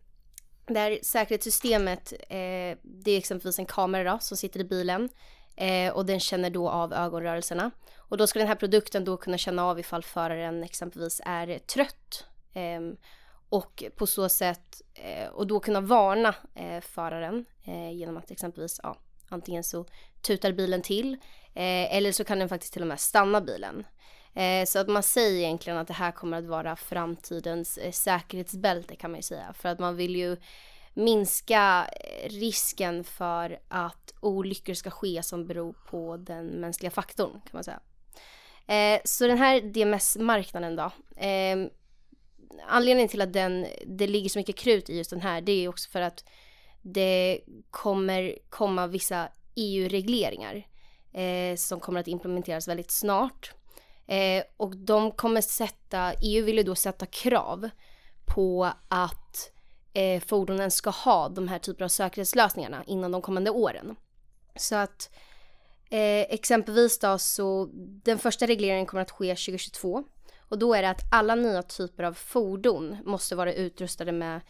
det 0.67 0.79
här 0.79 0.99
säkerhetssystemet, 1.03 2.13
eh, 2.13 2.79
det 2.83 3.11
är 3.11 3.19
exempelvis 3.19 3.59
en 3.59 3.67
kamera 3.67 4.13
då, 4.13 4.19
som 4.19 4.37
sitter 4.37 4.61
i 4.61 4.65
bilen 4.65 5.09
eh, 5.57 5.93
och 5.93 6.07
den 6.07 6.21
känner 6.21 6.51
då 6.51 6.69
av 6.69 6.93
ögonrörelserna. 6.93 7.71
Och 7.97 8.17
då 8.17 8.27
ska 8.27 8.39
den 8.39 8.49
här 8.49 8.55
produkten 8.55 9.05
då 9.05 9.17
kunna 9.17 9.39
känna 9.39 9.65
av 9.65 9.79
ifall 9.79 10.03
föraren 10.03 10.65
exempelvis 10.65 11.21
är 11.25 11.59
trött. 11.59 12.25
eh, 12.53 12.81
och 13.49 13.85
på 13.97 14.07
så 14.07 14.29
sätt, 14.29 14.83
eh, 14.95 15.29
och 15.29 15.47
då 15.47 15.61
kunna 15.61 15.81
varna 15.81 16.35
eh, 16.55 16.81
föraren 16.81 17.45
eh, 17.65 17.93
genom 17.93 18.17
att 18.17 18.31
exempelvis, 18.31 18.81
ja, 18.83 18.97
antingen 19.33 19.65
så 19.65 19.85
tutar 20.23 20.53
bilen 20.53 20.83
till 20.83 21.13
eh, 21.55 21.97
eller 21.97 22.13
så 22.13 22.25
kan 22.25 22.39
den 22.39 22.49
faktiskt 22.49 22.73
till 22.73 22.83
och 22.83 22.89
med 22.89 23.01
stanna 23.01 23.41
bilen. 23.41 23.87
Eh, 24.35 24.65
så 24.65 24.79
att 24.79 24.89
man 24.89 25.03
säger 25.03 25.45
egentligen 25.45 25.79
att 25.79 25.89
det 25.89 25.95
här 25.95 26.13
kommer 26.13 26.39
att 26.39 26.45
vara 26.45 26.77
framtidens 26.77 27.79
eh, 27.79 27.93
säkerhetsbälte 27.93 28.97
kan 28.97 29.11
man 29.11 29.19
ju 29.19 29.23
säga. 29.23 29.53
För 29.53 29.69
att 29.69 29.79
man 29.79 29.97
vill 29.97 30.17
ju 30.17 30.37
minska 30.95 31.91
eh, 31.93 32.29
risken 32.29 33.05
för 33.05 33.59
att 33.69 34.15
olyckor 34.21 34.75
ska 34.75 34.91
ske 34.91 35.23
som 35.23 35.47
beror 35.47 35.73
på 35.73 36.17
den 36.17 36.47
mänskliga 36.47 36.91
faktorn 36.91 37.33
kan 37.33 37.51
man 37.53 37.65
säga. 37.65 37.81
Eh, 38.67 39.01
så 39.05 39.27
den 39.27 39.39
här 39.39 39.61
DMS-marknaden 39.61 40.77
då. 40.77 40.91
Eh, 41.17 41.67
anledningen 42.67 43.09
till 43.09 43.21
att 43.21 43.33
den, 43.33 43.67
det 43.87 44.07
ligger 44.07 44.29
så 44.29 44.39
mycket 44.39 44.57
krut 44.57 44.91
i 44.91 44.97
just 44.97 45.11
den 45.11 45.21
här 45.21 45.41
det 45.41 45.53
är 45.53 45.69
också 45.69 45.91
för 45.91 46.01
att 46.01 46.25
det 46.83 47.41
kommer 47.71 48.39
komma 48.51 48.87
vissa 48.87 49.29
EU-regleringar 49.55 50.67
eh, 51.13 51.57
som 51.57 51.81
kommer 51.81 52.01
att 52.01 52.09
implementeras 52.09 52.69
väldigt 52.69 52.91
snart. 52.91 53.53
Eh, 54.07 54.45
och 54.57 54.77
de 54.77 55.11
kommer 55.13 55.41
sätta, 55.41 56.13
EU 56.23 56.45
vill 56.45 56.57
ju 56.57 56.63
då 56.63 56.75
sätta 56.75 57.07
krav 57.07 57.69
på 58.25 58.73
att 58.89 59.51
eh, 59.93 60.23
fordonen 60.23 60.71
ska 60.71 60.91
ha 60.91 61.29
de 61.29 61.49
här 61.49 61.59
typerna 61.59 61.85
av 61.85 61.89
säkerhetslösningarna 61.89 62.85
inom 62.87 63.13
de 63.13 63.23
kommande 63.23 63.51
åren. 63.51 63.97
Så 64.57 64.77
att 64.77 65.11
eh, 65.91 66.21
exempelvis 66.21 66.99
då 66.99 67.19
så 67.19 67.69
den 68.05 68.19
första 68.19 68.47
regleringen 68.47 68.87
kommer 68.87 69.03
att 69.03 69.11
ske 69.11 69.35
2022 69.35 70.05
och 70.39 70.59
då 70.59 70.75
är 70.75 70.83
det 70.83 70.91
att 70.91 71.13
alla 71.13 71.35
nya 71.35 71.63
typer 71.63 72.05
av 72.05 72.15
fordon 72.15 72.97
måste 73.05 73.37
vara 73.37 73.53
utrustade 73.53 74.13
med 74.13 74.41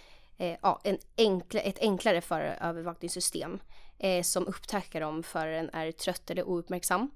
eh, 0.41 0.57
ja, 0.63 0.81
en 0.85 0.99
enkla, 1.19 1.61
ett 1.61 1.79
enklare 1.79 2.21
förarövervakningssystem 2.21 3.61
eh, 3.99 4.23
som 4.23 4.47
upptäcker 4.47 5.01
om 5.01 5.23
föraren 5.23 5.71
är 5.73 5.93
trött 5.93 6.31
eller 6.31 6.49
ouppmärksam. 6.49 7.11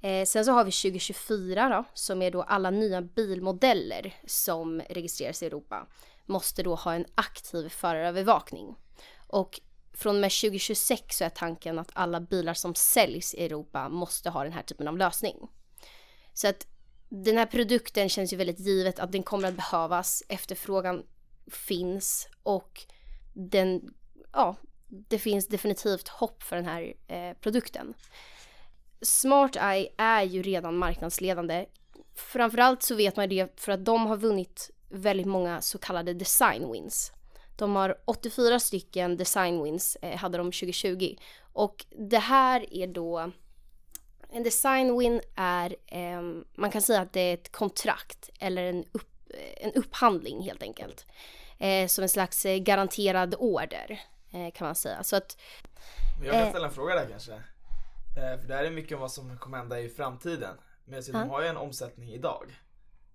Eh, 0.00 0.24
sen 0.24 0.44
så 0.44 0.52
har 0.52 0.64
vi 0.64 0.70
2024 0.70 1.68
då, 1.68 1.84
som 1.94 2.22
är 2.22 2.30
då 2.30 2.42
alla 2.42 2.70
nya 2.70 3.02
bilmodeller 3.02 4.14
som 4.26 4.80
registreras 4.80 5.42
i 5.42 5.46
Europa 5.46 5.86
måste 6.26 6.62
då 6.62 6.74
ha 6.74 6.94
en 6.94 7.06
aktiv 7.14 7.68
förarövervakning. 7.68 8.76
Och 9.26 9.60
från 9.92 10.14
och 10.14 10.20
med 10.20 10.30
2026 10.30 11.16
så 11.16 11.24
är 11.24 11.28
tanken 11.28 11.78
att 11.78 11.90
alla 11.92 12.20
bilar 12.20 12.54
som 12.54 12.74
säljs 12.74 13.34
i 13.34 13.44
Europa 13.44 13.88
måste 13.88 14.30
ha 14.30 14.44
den 14.44 14.52
här 14.52 14.62
typen 14.62 14.88
av 14.88 14.98
lösning. 14.98 15.36
Så 16.32 16.48
att 16.48 16.66
den 17.08 17.38
här 17.38 17.46
produkten 17.46 18.08
känns 18.08 18.32
ju 18.32 18.36
väldigt 18.36 18.60
givet 18.60 18.98
att 18.98 19.12
den 19.12 19.22
kommer 19.22 19.48
att 19.48 19.54
behövas, 19.54 20.22
efterfrågan 20.28 21.02
finns 21.46 22.28
och 22.42 22.80
den, 23.32 23.94
ja, 24.32 24.56
det 24.88 25.18
finns 25.18 25.48
definitivt 25.48 26.08
hopp 26.08 26.42
för 26.42 26.56
den 26.56 26.66
här 26.66 26.94
eh, 27.08 27.36
produkten. 27.40 27.94
SmartEye 29.02 29.88
är 29.96 30.22
ju 30.22 30.42
redan 30.42 30.76
marknadsledande. 30.76 31.66
Framförallt 32.14 32.82
så 32.82 32.94
vet 32.94 33.16
man 33.16 33.28
det 33.28 33.60
för 33.60 33.72
att 33.72 33.84
de 33.84 34.06
har 34.06 34.16
vunnit 34.16 34.70
väldigt 34.88 35.26
många 35.26 35.60
så 35.60 35.78
kallade 35.78 36.14
design 36.14 36.72
wins. 36.72 37.12
De 37.56 37.76
har 37.76 37.96
84 38.04 38.60
stycken 38.60 39.16
design 39.16 39.62
wins, 39.62 39.96
eh, 39.96 40.16
hade 40.16 40.38
de 40.38 40.46
2020. 40.52 41.16
Och 41.52 41.84
det 41.90 42.18
här 42.18 42.74
är 42.74 42.86
då 42.86 43.32
en 44.32 44.42
design 44.42 44.98
win 44.98 45.20
är, 45.34 45.76
eh, 45.86 46.22
man 46.54 46.70
kan 46.70 46.82
säga 46.82 47.00
att 47.00 47.12
det 47.12 47.20
är 47.20 47.34
ett 47.34 47.52
kontrakt 47.52 48.30
eller 48.38 48.62
en, 48.62 48.84
upp, 48.92 49.11
en 49.56 49.72
upphandling 49.74 50.40
helt 50.42 50.62
enkelt. 50.62 51.06
Eh, 51.58 51.86
som 51.86 52.02
en 52.02 52.08
slags 52.08 52.46
eh, 52.46 52.58
garanterad 52.58 53.34
order 53.38 54.00
eh, 54.32 54.52
kan 54.52 54.66
man 54.66 54.74
säga. 54.74 55.02
Så 55.02 55.16
att, 55.16 55.36
Men 56.18 56.26
jag 56.26 56.34
kan 56.34 56.42
Eh. 56.42 56.50
ställa 56.50 56.66
en 56.66 56.72
fråga 56.72 56.94
där 56.94 57.06
kanske. 57.10 57.32
Eh, 57.32 58.40
för 58.40 58.48
det 58.48 58.54
här 58.54 58.64
är 58.64 58.70
mycket 58.70 58.94
om 58.94 59.00
vad 59.00 59.12
som 59.12 59.38
kommer 59.38 59.58
hända 59.58 59.80
i 59.80 59.88
framtiden. 59.88 60.56
Men 60.84 61.02
de 61.12 61.12
har 61.30 61.42
ju 61.42 61.48
en 61.48 61.56
omsättning 61.56 62.10
idag. 62.12 62.60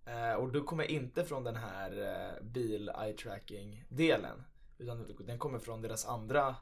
Eh, 0.06 0.34
och 0.34 0.52
du 0.52 0.64
kommer 0.64 0.84
inte 0.92 1.26
från 1.26 1.44
den 1.44 1.56
här 1.56 1.92
eh, 2.38 2.44
bil 2.44 2.92
eye 3.04 3.14
tracking 3.14 3.84
delen. 3.90 4.44
Utan 4.78 5.16
den 5.20 5.40
kommer 5.40 5.60
från 5.60 5.82
deras 5.82 6.06
andra 6.06 6.56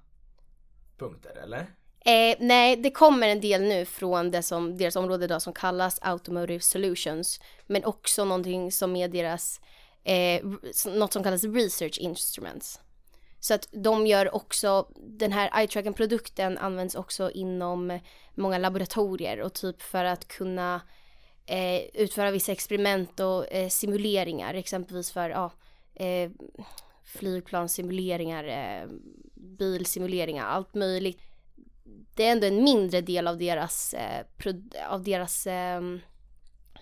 punkter, 0.98 1.36
eller? 1.44 1.68
Eh, 2.08 2.36
nej, 2.40 2.76
det 2.76 2.92
kommer 2.92 3.28
en 3.28 3.42
del 3.42 3.62
nu 3.62 3.86
från 3.86 4.32
det 4.32 4.44
som, 4.44 4.78
deras 4.78 4.96
område 4.96 5.26
idag 5.26 5.42
som 5.42 5.54
kallas 5.54 6.00
Automotive 6.02 6.60
Solutions. 6.60 7.40
Men 7.68 7.86
också 7.86 8.26
någonting 8.26 8.72
som 8.72 8.96
är 8.96 9.08
deras, 9.08 9.62
eh, 10.04 10.46
något 10.86 11.14
som 11.14 11.24
kallas 11.24 11.44
Research 11.44 11.98
Instruments. 12.00 12.80
Så 13.40 13.54
att 13.54 13.68
de 13.72 14.08
gör 14.08 14.36
också, 14.36 14.88
den 14.96 15.32
här 15.32 15.60
eye 15.60 15.94
produkten 15.94 16.58
används 16.58 16.96
också 16.96 17.32
inom 17.32 18.00
många 18.36 18.58
laboratorier 18.58 19.42
och 19.42 19.54
typ 19.54 19.82
för 19.82 20.06
att 20.06 20.28
kunna 20.28 20.82
eh, 21.46 21.82
utföra 21.94 22.32
vissa 22.32 22.52
experiment 22.52 23.20
och 23.20 23.54
eh, 23.54 23.70
simuleringar, 23.70 24.54
exempelvis 24.54 25.12
för 25.12 25.30
ja, 25.30 25.52
eh, 25.96 26.32
flygplanssimuleringar, 27.06 28.44
eh, 28.44 28.90
bilsimuleringar, 29.34 30.46
allt 30.46 30.74
möjligt 30.74 31.22
det 32.16 32.28
är 32.28 32.32
ändå 32.32 32.48
en 32.48 32.64
mindre 32.64 33.02
del 33.02 33.28
av 33.28 33.38
deras, 33.38 33.94
eh, 33.94 34.26
av 34.90 35.04
deras 35.04 35.48
eh, 35.48 35.82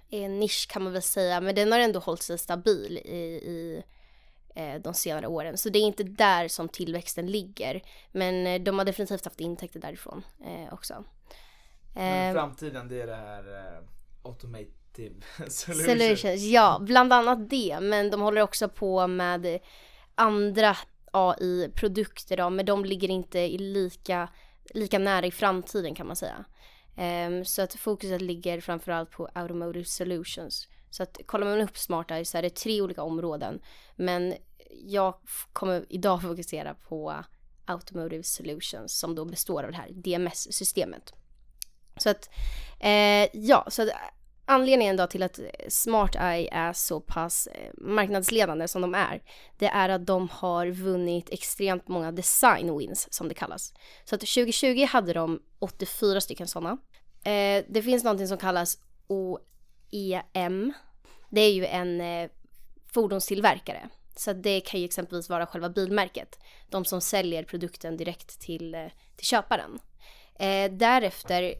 eh, 0.10 0.30
nisch 0.30 0.68
kan 0.70 0.84
man 0.84 0.94
väl 0.94 1.02
säga, 1.02 1.42
men 1.42 1.56
den 1.56 1.72
har 1.72 1.80
ändå 1.80 2.00
hållit 2.00 2.22
sig 2.22 2.38
stabil 2.38 2.98
i, 2.98 3.18
i 3.18 3.84
eh, 4.56 4.82
de 4.82 4.94
senare 4.94 5.28
åren. 5.28 5.58
Så 5.58 5.70
det 5.70 5.80
är 5.80 5.84
inte 5.84 6.04
där 6.04 6.48
som 6.48 6.70
tillväxten 6.70 7.32
ligger, 7.32 7.82
men 8.12 8.48
eh, 8.48 8.62
de 8.62 8.78
har 8.78 8.86
definitivt 8.86 9.26
haft 9.26 9.40
intäkter 9.40 9.80
därifrån 9.80 10.24
eh, 10.46 10.74
också. 10.74 11.04
Men 11.94 12.30
Eh, 12.30 12.34
framtiden 12.34 12.88
det 12.88 13.02
är 13.02 13.08
det 13.08 13.16
här 13.16 13.44
eh, 13.58 13.84
automative 14.24 15.16
solution. 15.48 15.86
Solutions, 15.86 16.42
ja, 16.42 16.78
bland 16.82 17.14
annat 17.14 17.50
det, 17.50 17.80
men 17.82 18.10
de 18.10 18.22
håller 18.22 18.42
också 18.42 18.70
på 18.70 19.08
med 19.08 19.60
andra 20.16 20.78
AI-produkter 21.12 22.38
då, 22.38 22.50
men 22.50 22.66
de 22.66 22.86
ligger 22.86 23.10
inte 23.10 23.40
i 23.40 23.58
lika, 23.58 24.30
lika 24.70 25.00
nära 25.00 25.26
i 25.26 25.32
framtiden 25.32 25.96
kan 25.96 26.08
man 26.08 26.16
säga. 26.16 26.46
Um, 27.28 27.46
så 27.46 27.62
att 27.62 27.74
fokuset 27.74 28.22
ligger 28.22 28.62
framförallt 28.62 29.12
på 29.12 29.30
Automotive 29.34 29.86
Solutions. 29.86 30.68
Så 30.90 31.04
att 31.04 31.18
kollar 31.26 31.48
man 31.48 31.62
upp 31.62 31.78
Smart 31.78 32.12
Eye 32.12 32.26
så 32.26 32.38
är 32.38 32.42
det 32.42 32.56
tre 32.56 32.82
olika 32.82 33.04
områden, 33.04 33.60
men 33.96 34.34
jag 34.86 35.16
kommer 35.54 35.86
idag 35.90 36.22
fokusera 36.22 36.74
på 36.74 37.24
Automotive 37.66 38.24
Solutions 38.24 39.00
som 39.00 39.16
då 39.16 39.26
består 39.26 39.64
av 39.64 39.72
det 39.72 39.78
här 39.78 39.90
DMS-systemet. 39.92 41.14
Så 41.98 42.10
att, 42.10 42.30
eh, 42.80 43.28
ja, 43.34 43.66
så 43.70 43.82
att 43.82 43.90
anledningen 44.46 44.98
då 44.98 45.08
till 45.08 45.24
att 45.24 45.40
eh, 45.40 45.46
Smart 45.68 46.16
Eye 46.16 46.50
är 46.52 46.74
så 46.74 47.00
pass 47.00 47.48
eh, 47.48 47.72
marknadsledande 47.78 48.68
som 48.68 48.82
de 48.82 48.96
är, 48.96 49.24
det 49.58 49.68
är 49.68 49.90
att 49.90 50.06
de 50.06 50.30
har 50.30 50.68
vunnit 50.68 51.30
extremt 51.30 51.88
många 51.88 52.12
design 52.12 52.78
wins 52.78 53.14
som 53.14 53.28
det 53.28 53.36
kallas. 53.36 53.74
Så 54.06 54.16
att 54.16 54.22
2020 54.22 54.86
hade 54.90 55.14
de 55.14 55.42
84 55.60 56.22
stycken 56.22 56.48
sådana. 56.48 56.78
Eh, 57.24 57.64
det 57.70 57.82
finns 57.84 58.04
någonting 58.04 58.28
som 58.28 58.38
kallas 58.38 58.78
OEM. 59.08 60.74
Det 61.30 61.42
är 61.42 61.54
ju 61.54 61.66
en 61.66 62.02
eh, 62.02 62.30
fordonstillverkare. 62.94 63.90
Så 64.16 64.34
det 64.34 64.62
kan 64.62 64.80
ju 64.80 64.86
exempelvis 64.86 65.30
vara 65.30 65.46
själva 65.46 65.70
bilmärket. 65.70 66.40
De 66.70 66.86
som 66.86 67.02
säljer 67.02 67.44
produkten 67.44 67.98
direkt 67.98 68.40
till, 68.40 68.76
eh, 68.76 68.86
till 69.16 69.26
köparen. 69.26 69.80
Eh, 70.36 70.72
därefter, 70.72 71.56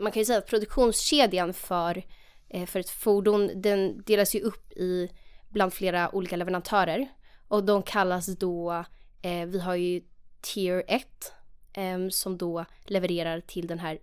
man 0.00 0.12
kan 0.12 0.20
ju 0.20 0.24
säga 0.24 0.38
att 0.38 0.46
produktionskedjan 0.46 1.54
för, 1.54 2.02
eh, 2.48 2.66
för 2.66 2.80
ett 2.80 2.90
fordon, 2.90 3.50
den 3.54 4.02
delas 4.06 4.34
ju 4.34 4.40
upp 4.40 4.72
i 4.72 5.08
bland 5.48 5.72
flera 5.72 6.14
olika 6.14 6.36
leverantörer. 6.36 7.08
Och 7.48 7.64
de 7.64 7.82
kallas 7.82 8.26
då, 8.26 8.84
eh, 9.22 9.46
vi 9.46 9.60
har 9.60 9.74
ju 9.74 10.02
Tier 10.40 10.84
1 10.88 11.32
eh, 11.72 12.08
som 12.10 12.38
då 12.38 12.64
levererar 12.84 13.40
till 13.40 13.66
den 13.66 13.78
här. 13.78 13.98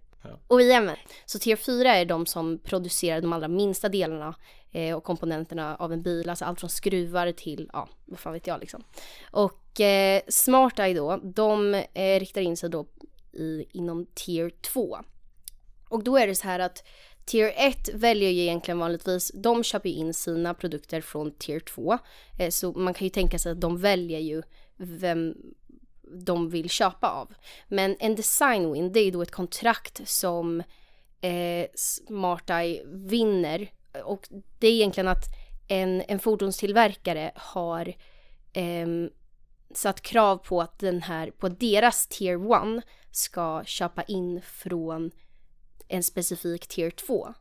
OEM. 0.47 0.91
Så 1.25 1.39
Tier 1.39 1.55
4 1.55 1.95
är 1.95 2.05
de 2.05 2.25
som 2.25 2.59
producerar 2.59 3.21
de 3.21 3.33
allra 3.33 3.47
minsta 3.47 3.89
delarna 3.89 4.35
eh, 4.71 4.95
och 4.95 5.03
komponenterna 5.03 5.75
av 5.75 5.93
en 5.93 6.01
bil, 6.01 6.29
alltså 6.29 6.45
allt 6.45 6.59
från 6.59 6.69
skruvar 6.69 7.31
till, 7.31 7.69
ja, 7.73 7.89
vad 8.05 8.19
fan 8.19 8.33
vet 8.33 8.47
jag 8.47 8.59
liksom. 8.59 8.83
Och 9.31 9.81
eh, 9.81 10.21
Smart 10.27 10.79
Eye 10.79 10.93
då, 10.93 11.17
de 11.23 11.73
eh, 11.73 12.19
riktar 12.19 12.41
in 12.41 12.57
sig 12.57 12.69
då 12.69 12.85
i, 13.33 13.65
inom 13.71 14.05
Tier 14.13 14.49
2. 14.49 14.97
Och 15.89 16.03
då 16.03 16.17
är 16.17 16.27
det 16.27 16.35
så 16.35 16.47
här 16.47 16.59
att 16.59 16.83
Tier 17.25 17.53
1 17.55 17.89
väljer 17.93 18.29
ju 18.29 18.41
egentligen 18.41 18.79
vanligtvis, 18.79 19.31
de 19.35 19.63
köper 19.63 19.89
ju 19.89 19.95
in 19.95 20.13
sina 20.13 20.53
produkter 20.53 21.01
från 21.01 21.31
Tier 21.31 21.59
2. 21.59 21.97
Eh, 22.37 22.49
så 22.49 22.71
man 22.71 22.93
kan 22.93 23.05
ju 23.05 23.09
tänka 23.09 23.39
sig 23.39 23.51
att 23.51 23.61
de 23.61 23.77
väljer 23.77 24.19
ju 24.19 24.43
vem 24.77 25.35
de 26.11 26.49
vill 26.49 26.69
köpa 26.69 27.09
av. 27.09 27.33
Men 27.67 27.95
en 27.99 28.15
design 28.15 28.73
win, 28.73 28.91
det 28.91 28.99
är 28.99 29.05
ju 29.05 29.11
då 29.11 29.21
ett 29.21 29.31
kontrakt 29.31 30.01
som 30.09 30.63
eh, 31.21 31.67
Smart 31.75 32.49
Eye 32.49 32.83
vinner. 32.85 33.71
Och 34.03 34.27
det 34.59 34.67
är 34.67 34.71
egentligen 34.71 35.07
att 35.07 35.25
en, 35.67 36.03
en 36.07 36.19
fordonstillverkare 36.19 37.31
har 37.35 37.87
eh, 38.53 38.87
satt 39.73 40.01
krav 40.01 40.37
på 40.37 40.61
att 40.61 40.79
den 40.79 41.01
här, 41.01 41.31
på 41.31 41.49
deras 41.49 42.07
tier 42.07 42.77
1 42.77 42.83
ska 43.11 43.63
köpa 43.65 44.03
in 44.03 44.41
från 44.41 45.11
en 45.87 46.03
specifik 46.03 46.67
tier 46.67 46.91
2. 46.91 47.33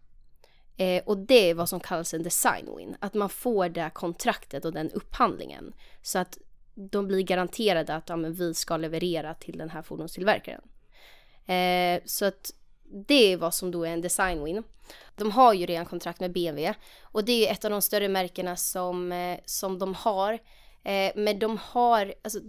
Eh, 0.77 1.03
och 1.07 1.19
det 1.19 1.51
är 1.51 1.55
vad 1.55 1.69
som 1.69 1.81
kallas 1.81 2.15
en 2.15 2.23
design 2.23 2.77
win. 2.77 2.97
Att 3.01 3.15
man 3.15 3.29
får 3.29 3.69
det 3.69 3.91
kontraktet 3.95 4.65
och 4.65 4.73
den 4.73 4.91
upphandlingen. 4.91 5.75
Så 6.03 6.19
att 6.19 6.39
de 6.75 7.07
blir 7.07 7.23
garanterade 7.23 7.95
att 7.95 8.09
ja, 8.09 8.17
men 8.17 8.35
vi 8.35 8.55
ska 8.55 8.77
leverera 8.77 9.35
till 9.35 9.59
den 9.59 9.71
här 9.71 9.83
fordonstillverkaren. 9.83 10.63
Eh, 11.47 12.03
så 12.05 12.25
att 12.25 12.53
det 13.09 13.33
är 13.33 13.37
vad 13.37 13.55
som 13.55 13.71
då 13.71 13.85
är 13.85 13.91
en 13.91 14.01
design 14.01 14.45
win. 14.45 14.63
De 15.17 15.31
har 15.31 15.55
ju 15.55 15.67
redan 15.67 15.87
kontrakt 15.87 16.21
med 16.21 16.33
BMW 16.33 16.75
och 17.03 17.25
det 17.25 17.49
är 17.49 17.53
ett 17.53 17.65
av 17.65 17.71
de 17.71 17.83
större 17.83 18.09
märkena 18.09 18.57
som, 18.57 19.13
eh, 19.13 19.39
som 19.45 19.79
de 19.79 19.95
har. 19.95 20.33
Eh, 20.83 21.13
men 21.15 21.39
de 21.39 21.59
har, 21.63 22.15
alltså, 22.23 22.41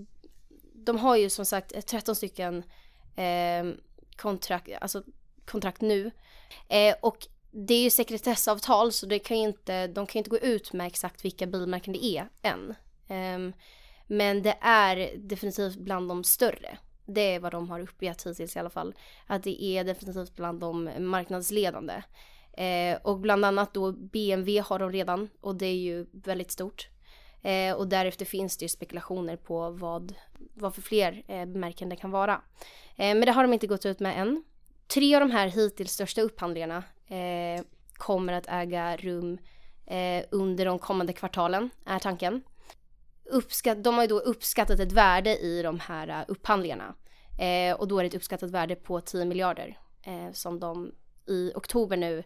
de 0.74 0.98
har 0.98 1.16
ju 1.16 1.30
som 1.30 1.46
sagt 1.46 1.88
13 1.88 2.16
stycken 2.16 2.64
eh, 3.16 3.66
kontrakt, 4.16 4.70
alltså 4.82 5.04
kontrakt 5.48 5.82
nu. 5.82 6.12
Eh, 6.68 6.96
och 7.02 7.28
det 7.52 7.74
är 7.74 7.84
ju 7.84 7.90
sekretessavtal 7.90 8.92
så 8.92 9.06
det 9.06 9.20
kan 9.20 9.38
ju 9.38 9.44
inte, 9.44 9.88
de 9.88 10.08
kan 10.08 10.14
ju 10.14 10.20
inte 10.20 10.30
gå 10.30 10.38
ut 10.38 10.74
med 10.74 10.88
exakt 10.88 11.26
vilka 11.26 11.48
bilmärken 11.48 11.94
det 11.94 12.06
är 12.06 12.30
än. 12.42 12.76
Eh, 13.08 13.56
men 14.08 14.42
det 14.42 14.58
är 14.62 15.18
definitivt 15.18 15.78
bland 15.78 16.10
de 16.10 16.24
större. 16.24 16.78
Det 17.06 17.36
är 17.36 17.40
vad 17.40 17.52
de 17.52 17.70
har 17.70 17.80
uppgett 17.80 18.28
hittills 18.28 18.56
i 18.56 18.60
alla 18.60 18.70
fall. 18.70 18.94
Att 19.28 19.44
det 19.44 19.64
är 19.64 19.84
definitivt 19.84 20.36
bland 20.36 20.60
de 20.60 20.90
marknadsledande. 21.00 22.04
Eh, 22.54 22.98
och 23.04 23.20
bland 23.20 23.46
annat 23.46 23.74
då 23.74 23.92
BMW 23.92 24.60
har 24.60 24.80
de 24.80 24.92
redan 24.92 25.30
och 25.42 25.56
det 25.56 25.66
är 25.66 25.76
ju 25.76 26.06
väldigt 26.12 26.52
stort. 26.52 26.90
Eh, 27.42 27.76
och 27.76 27.88
därefter 27.88 28.26
finns 28.26 28.58
det 28.58 28.66
ju 28.66 28.70
spekulationer 28.70 29.36
på 29.36 29.70
vad, 29.70 30.14
vad 30.54 30.76
för 30.76 30.82
fler 30.82 31.24
eh, 31.28 31.46
märken 31.46 31.90
det 31.90 31.96
kan 31.96 32.12
vara. 32.12 32.42
Eh, 32.96 33.16
men 33.16 33.22
det 33.22 33.32
har 33.32 33.44
de 33.44 33.54
inte 33.54 33.68
gått 33.68 33.86
ut 33.86 34.00
med 34.00 34.22
än. 34.22 34.44
Tre 34.88 35.16
av 35.16 35.22
de 35.22 35.32
här 35.32 35.48
hittills 35.48 35.92
största 35.92 36.22
upphandlingarna 36.22 36.84
eh, 37.08 37.64
kommer 37.94 38.34
att 38.34 38.48
äga 38.48 38.98
rum 38.98 39.38
eh, 39.86 40.26
under 40.32 40.66
de 40.66 40.80
kommande 40.80 41.14
kvartalen, 41.14 41.70
är 41.86 42.00
tanken. 42.00 42.44
Uppskatt, 43.26 43.84
de 43.84 43.96
har 43.96 44.02
ju 44.02 44.08
då 44.08 44.20
uppskattat 44.20 44.80
ett 44.80 44.92
värde 44.92 45.38
i 45.38 45.62
de 45.62 45.80
här 45.80 46.08
eh, 46.08 46.26
upphandlingarna. 46.28 46.96
Eh, 47.40 47.76
och 47.76 47.88
då 47.88 48.00
är 48.00 48.04
det 48.04 48.08
ett 48.08 48.16
uppskattat 48.16 48.52
värde 48.52 48.76
på 48.76 49.02
10 49.02 49.26
miljarder 49.26 49.78
eh, 50.04 50.32
som 50.34 50.60
de 50.60 50.92
i 51.28 51.52
oktober 51.56 51.98
nu 51.98 52.24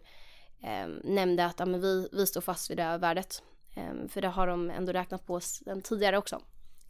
eh, 0.62 0.88
nämnde 1.04 1.46
att 1.46 1.60
ja, 1.60 1.66
men 1.66 1.80
vi, 1.80 2.08
vi 2.12 2.26
står 2.26 2.40
fast 2.40 2.70
vid 2.70 2.76
det 2.76 2.82
här 2.82 2.98
värdet. 2.98 3.42
Eh, 3.74 4.08
för 4.08 4.20
det 4.20 4.28
har 4.28 4.46
de 4.46 4.70
ändå 4.70 4.92
räknat 4.92 5.26
på 5.26 5.40
sen 5.40 5.82
tidigare 5.82 6.18
också. 6.18 6.40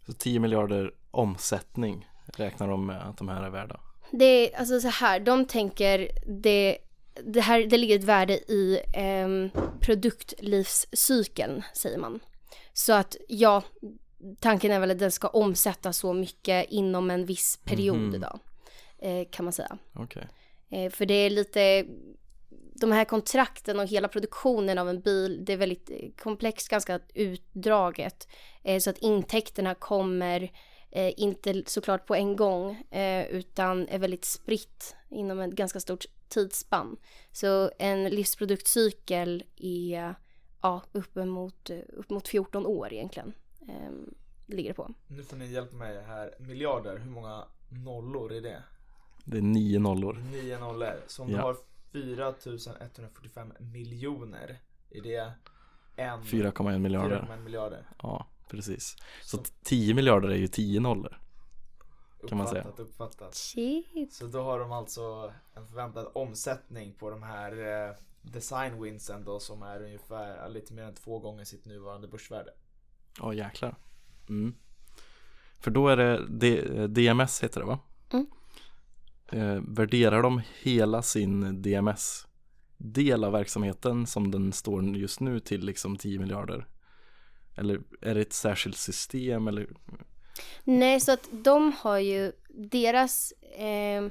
Så 0.07 0.13
10 0.13 0.41
miljarder 0.41 0.95
omsättning 1.11 2.09
räknar 2.27 2.69
de 2.69 2.87
med 2.87 3.09
att 3.09 3.17
de 3.17 3.29
här 3.29 3.43
är 3.43 3.51
värda. 3.51 3.81
Det 4.13 4.25
är 4.25 4.59
alltså 4.59 4.81
så 4.81 4.89
här, 4.89 5.21
de 5.21 5.45
tänker 5.47 6.09
det, 6.43 6.79
det 7.25 7.41
här, 7.41 7.61
det 7.67 7.77
ligger 7.79 7.99
ett 7.99 8.05
värde 8.05 8.35
i 8.35 8.81
eh, 8.95 9.61
produktlivscykeln 9.81 11.63
säger 11.75 11.99
man. 11.99 12.21
Så 12.73 12.93
att 12.93 13.17
ja, 13.29 13.63
tanken 14.41 14.71
är 14.73 14.81
väl 14.81 14.91
att 14.91 14.99
den 14.99 15.11
ska 15.13 15.29
omsätta 15.29 15.93
så 15.93 16.13
mycket 16.13 16.71
inom 16.71 17.11
en 17.11 17.27
viss 17.27 17.61
period 17.65 17.97
Mhm. 17.99 18.21
då. 18.21 18.39
Eh, 19.07 19.27
kan 19.31 19.45
man 19.45 19.53
säga. 19.53 19.79
Okej. 19.95 20.29
Eh, 20.71 20.91
för 20.91 21.07
det 21.07 21.15
är 21.15 21.31
lite, 21.31 21.85
de 22.81 22.93
här 22.93 23.05
kontrakten 23.05 23.81
och 23.81 23.87
hela 23.87 24.09
produktionen 24.09 24.79
av 24.79 24.89
en 24.89 25.01
bil, 25.01 25.45
det 25.45 25.53
är 25.53 25.57
väldigt 25.57 25.91
eh, 25.91 26.11
komplext, 26.23 26.69
ganska 26.69 27.01
utdraget. 27.15 28.29
Eh, 28.65 28.79
så 28.79 28.91
att 28.91 28.99
intäkterna 28.99 29.75
kommer 29.75 30.51
eh, 30.93 31.13
inte 31.17 31.63
såklart 31.67 32.07
på 32.07 32.15
en 32.15 32.37
gång, 32.37 32.71
eh, 32.91 33.27
utan 33.27 33.89
är 33.89 33.99
väldigt 33.99 34.25
spritt 34.25 34.97
inom 35.11 35.39
ett 35.41 35.51
ganska 35.53 35.81
stort 35.81 36.05
tidsspann. 36.29 36.97
Så 37.33 37.71
en 37.79 38.05
livsproduktcykel 38.05 39.45
är 39.57 40.15
ja, 40.63 40.83
uppemot, 40.93 41.71
eh, 41.71 41.79
uppemot 41.93 42.29
14 42.29 42.67
år 42.67 42.93
egentligen. 42.93 43.33
Eh, 43.69 43.91
ligger 44.47 44.73
på. 44.73 44.95
Nu 45.07 45.23
får 45.23 45.37
ni 45.37 45.47
hjälpa 45.53 45.77
mig 45.77 46.03
här. 46.03 46.35
Miljarder, 46.39 46.99
hur 46.99 47.11
många 47.11 47.45
nollor 47.69 48.33
är 48.33 48.41
det? 48.41 48.63
Det 49.25 49.37
är 49.39 49.43
nio 49.43 49.79
nollor. 49.79 50.19
Nio 50.33 50.59
nollor. 50.59 50.95
Så 51.07 51.23
om 51.23 51.29
du 51.29 51.35
Ja. 51.35 51.43
har 51.43 51.57
4145 51.93 53.53
miljoner, 53.61 54.59
är 54.91 55.01
det 55.03 55.33
en 55.97 56.23
4,1 56.25 56.79
miljarder. 56.79 57.17
4,1 57.29 57.43
miljarder? 57.45 57.87
Ja, 58.03 58.27
precis. 58.53 58.97
Så 59.23 59.37
Så 59.37 59.45
10 59.65 59.95
miljarder 59.95 60.29
är 60.29 60.37
ju 60.37 60.47
10 60.49 60.81
nollor. 60.81 61.19
kan 62.29 62.39
man 62.39 62.49
säga. 62.49 62.67
uppfattat. 62.77 63.35
Shit. 63.35 64.13
Så 64.13 64.27
då 64.27 64.43
har 64.43 64.59
de 64.61 64.73
alltså 64.73 65.33
en 65.55 65.67
förväntad 65.67 66.11
omsättning 66.15 66.93
på 66.95 67.11
de 67.11 67.23
här 67.23 67.53
eh, 67.89 67.97
design 68.23 68.83
winsen 68.83 69.25
då 69.25 69.41
som 69.41 69.63
är 69.63 69.83
ungefär 69.83 70.49
lite 70.49 70.73
mer 70.75 70.83
än 70.83 70.95
två 70.95 71.19
gånger 71.19 71.45
sitt 71.45 71.65
nuvarande 71.65 72.09
börsvärde. 72.09 72.51
Ja, 73.21 73.35
jäklar. 73.35 73.75
Mm. 74.29 74.55
För 75.59 75.71
då 75.71 75.89
är 75.89 75.97
det 75.97 76.27
D- 76.29 76.87
DMS 76.87 77.43
heter 77.43 77.61
det 77.61 77.67
va? 77.67 77.79
Mm. 78.13 78.27
Eh, 79.29 79.63
värderar 79.69 80.23
de 80.23 80.43
hela 80.63 81.03
sin 81.03 81.63
DMS 81.63 82.27
del 82.77 83.25
av 83.25 83.33
verksamheten 83.33 84.07
som 84.07 84.31
den 84.31 84.53
står 84.53 84.85
just 84.97 85.21
nu 85.21 85.41
till 85.41 85.65
liksom 85.65 85.97
10 85.97 86.19
miljarder? 86.19 86.67
Eller 87.57 87.81
är 88.01 88.15
det 88.15 88.21
ett 88.21 88.33
särskilt 88.33 88.77
system 88.77 89.49
eller? 89.49 89.69
Nej, 90.65 91.01
så 91.01 91.13
att 91.13 91.29
de 91.31 91.73
har 91.79 91.99
ju 91.99 92.33
deras, 92.49 93.33
eh, 93.59 94.07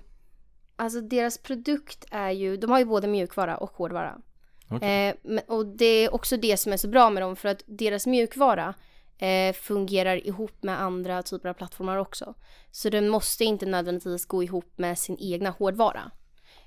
alltså 0.75 1.01
deras 1.01 1.37
produkt 1.37 2.05
är 2.11 2.31
ju, 2.31 2.57
de 2.57 2.71
har 2.71 2.79
ju 2.79 2.85
både 2.85 3.07
mjukvara 3.07 3.57
och 3.57 3.71
hårdvara. 3.71 4.21
Okej. 4.69 5.15
Eh, 5.25 5.41
och 5.47 5.65
det 5.65 5.85
är 5.85 6.13
också 6.13 6.37
det 6.37 6.57
som 6.57 6.73
är 6.73 6.77
så 6.77 6.87
bra 6.87 7.09
med 7.09 7.23
dem 7.23 7.35
för 7.35 7.49
att 7.49 7.63
deras 7.65 8.07
mjukvara 8.07 8.73
eh, 9.17 9.53
fungerar 9.53 10.27
ihop 10.27 10.63
med 10.63 10.81
andra 10.81 11.23
typer 11.23 11.49
av 11.49 11.53
plattformar 11.53 11.97
också. 11.97 12.33
Så 12.71 12.89
den 12.89 13.09
måste 13.09 13.43
inte 13.43 13.65
nödvändigtvis 13.65 14.25
gå 14.25 14.43
ihop 14.43 14.77
med 14.77 14.99
sin 14.99 15.17
egna 15.19 15.49
hårdvara. 15.49 16.11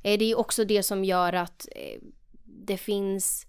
Eh, 0.02 0.18
det 0.18 0.24
är 0.24 0.38
också 0.38 0.64
det 0.64 0.82
som 0.82 1.04
gör 1.04 1.32
att 1.32 1.68
eh, 1.76 2.00
det 2.44 2.76
finns 2.76 3.46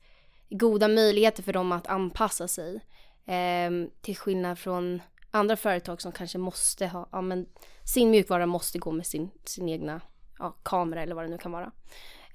goda 0.50 0.88
möjligheter 0.88 1.44
för 1.44 1.54
dem 1.54 1.72
att 1.72 1.88
anpassa 1.88 2.48
sig. 2.48 2.82
Eh, 3.26 3.72
till 4.02 4.18
skillnad 4.18 4.60
från 4.60 5.02
andra 5.32 5.56
företag 5.56 6.02
som 6.02 6.12
kanske 6.12 6.38
måste 6.38 6.88
ha, 6.88 7.10
ja 7.12 7.22
men 7.22 7.46
sin 7.84 8.12
mjukvara 8.12 8.46
måste 8.46 8.80
gå 8.80 8.92
med 8.92 9.06
sin, 9.06 9.30
sin 9.46 9.70
egna 9.70 10.02
ja, 10.40 10.52
kamera 10.64 11.04
eller 11.04 11.16
vad 11.16 11.26
det 11.26 11.30
nu 11.30 11.38
kan 11.38 11.52
vara. 11.52 11.72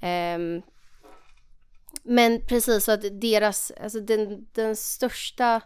Eh, 0.01 0.63
men 2.03 2.47
precis 2.47 2.85
så 2.85 2.93
att 2.93 3.21
deras, 3.21 3.73
alltså 3.83 4.01
den, 4.01 4.49
den 4.53 4.77
största, 4.77 5.61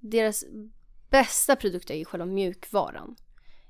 deras 0.00 0.44
bästa 1.10 1.56
produkt 1.56 1.90
är 1.90 1.94
ju 1.94 2.04
själva 2.04 2.26
mjukvaran. 2.26 3.16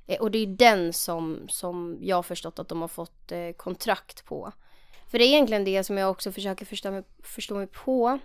Eh, 0.07 0.21
och 0.21 0.31
det 0.31 0.38
är 0.38 0.47
den 0.47 0.93
som, 0.93 1.49
som 1.49 1.99
jag 2.00 2.17
har 2.17 2.23
förstått 2.23 2.58
att 2.58 2.69
de 2.69 2.80
har 2.80 2.89
fått 2.89 3.32
eh, 3.32 3.52
kontrakt 3.56 4.25
på. 4.25 4.52
För 5.11 5.19
det 5.19 5.25
är 5.25 5.28
egentligen 5.28 5.65
det 5.65 5.85
som 5.85 5.99
jag 5.99 6.11
också 6.11 6.32
försöker 6.32 6.65
förstå 6.65 6.91
mig, 6.91 7.02
förstå 7.23 7.54
mig 7.54 7.67
på. 7.67 8.19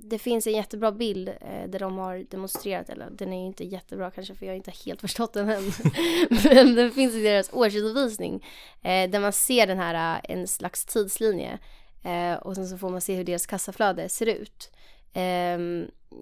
Det 0.00 0.18
finns 0.18 0.46
en 0.46 0.52
jättebra 0.52 0.92
bild 0.92 1.28
eh, 1.28 1.68
där 1.68 1.78
de 1.78 1.98
har 1.98 2.26
demonstrerat, 2.30 2.88
eller 2.88 3.10
den 3.10 3.32
är 3.32 3.40
ju 3.40 3.46
inte 3.46 3.64
jättebra 3.64 4.10
kanske 4.10 4.34
för 4.34 4.46
jag 4.46 4.52
har 4.52 4.56
inte 4.56 4.72
helt 4.86 5.00
förstått 5.06 5.32
den 5.32 5.48
än. 5.50 5.64
Men 6.44 6.74
den 6.74 6.90
finns 6.90 7.14
i 7.14 7.22
deras 7.22 7.50
årsredovisning 7.52 8.44
eh, 8.82 9.10
där 9.10 9.20
man 9.20 9.32
ser 9.32 9.66
den 9.66 9.78
här, 9.78 10.14
eh, 10.14 10.36
en 10.36 10.48
slags 10.48 10.84
tidslinje. 10.84 11.58
Eh, 12.02 12.34
och 12.34 12.54
sen 12.54 12.68
så 12.68 12.78
får 12.78 12.90
man 12.90 13.00
se 13.00 13.14
hur 13.14 13.24
deras 13.24 13.46
kassaflöde 13.46 14.08
ser 14.08 14.26
ut 14.26 14.70
eh, 15.12 15.58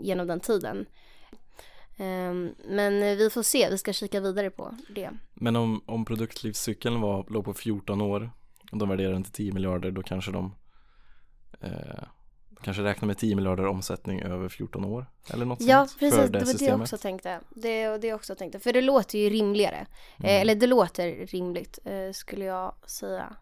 genom 0.00 0.26
den 0.26 0.40
tiden. 0.40 0.86
Ehm, 1.96 2.54
men 2.68 3.00
vi 3.00 3.30
får 3.30 3.42
se, 3.42 3.70
vi 3.70 3.78
ska 3.78 3.92
kika 3.92 4.20
vidare 4.20 4.50
på 4.50 4.76
det. 4.88 5.10
Men 5.34 5.56
om, 5.56 5.82
om 5.86 6.04
produktlivscykeln 6.04 7.00
var, 7.00 7.26
låg 7.28 7.44
på 7.44 7.54
14 7.54 8.00
år 8.00 8.30
och 8.72 8.78
de 8.78 8.88
värderar 8.88 9.12
den 9.12 9.24
till 9.24 9.32
10 9.32 9.52
miljarder 9.52 9.90
då 9.90 10.02
kanske 10.02 10.32
de 10.32 10.54
eh, 11.60 12.04
kanske 12.62 12.82
räknar 12.82 13.06
med 13.06 13.18
10 13.18 13.36
miljarder 13.36 13.66
omsättning 13.66 14.22
över 14.22 14.48
14 14.48 14.84
år 14.84 15.06
eller 15.32 15.44
något 15.44 15.60
Ja, 15.60 15.86
sånt 15.86 15.98
precis, 16.00 16.18
det, 16.20 16.26
det, 16.38 16.44
var 16.44 16.58
det 16.58 16.64
jag 16.64 16.80
också 16.80 16.98
tänkte. 16.98 17.40
Det 17.50 17.98
det 17.98 18.06
jag 18.06 18.16
också 18.16 18.34
tänkte, 18.34 18.60
för 18.60 18.72
det 18.72 18.80
låter 18.80 19.18
ju 19.18 19.30
rimligare. 19.30 19.86
Eh, 20.18 20.24
Mm. 20.24 20.40
eller 20.42 20.54
det 20.54 20.66
låter 20.66 21.26
rimligt, 21.26 21.78
eh, 21.84 22.12
skulle 22.12 22.44
jag 22.44 22.74
säga. 22.86 23.36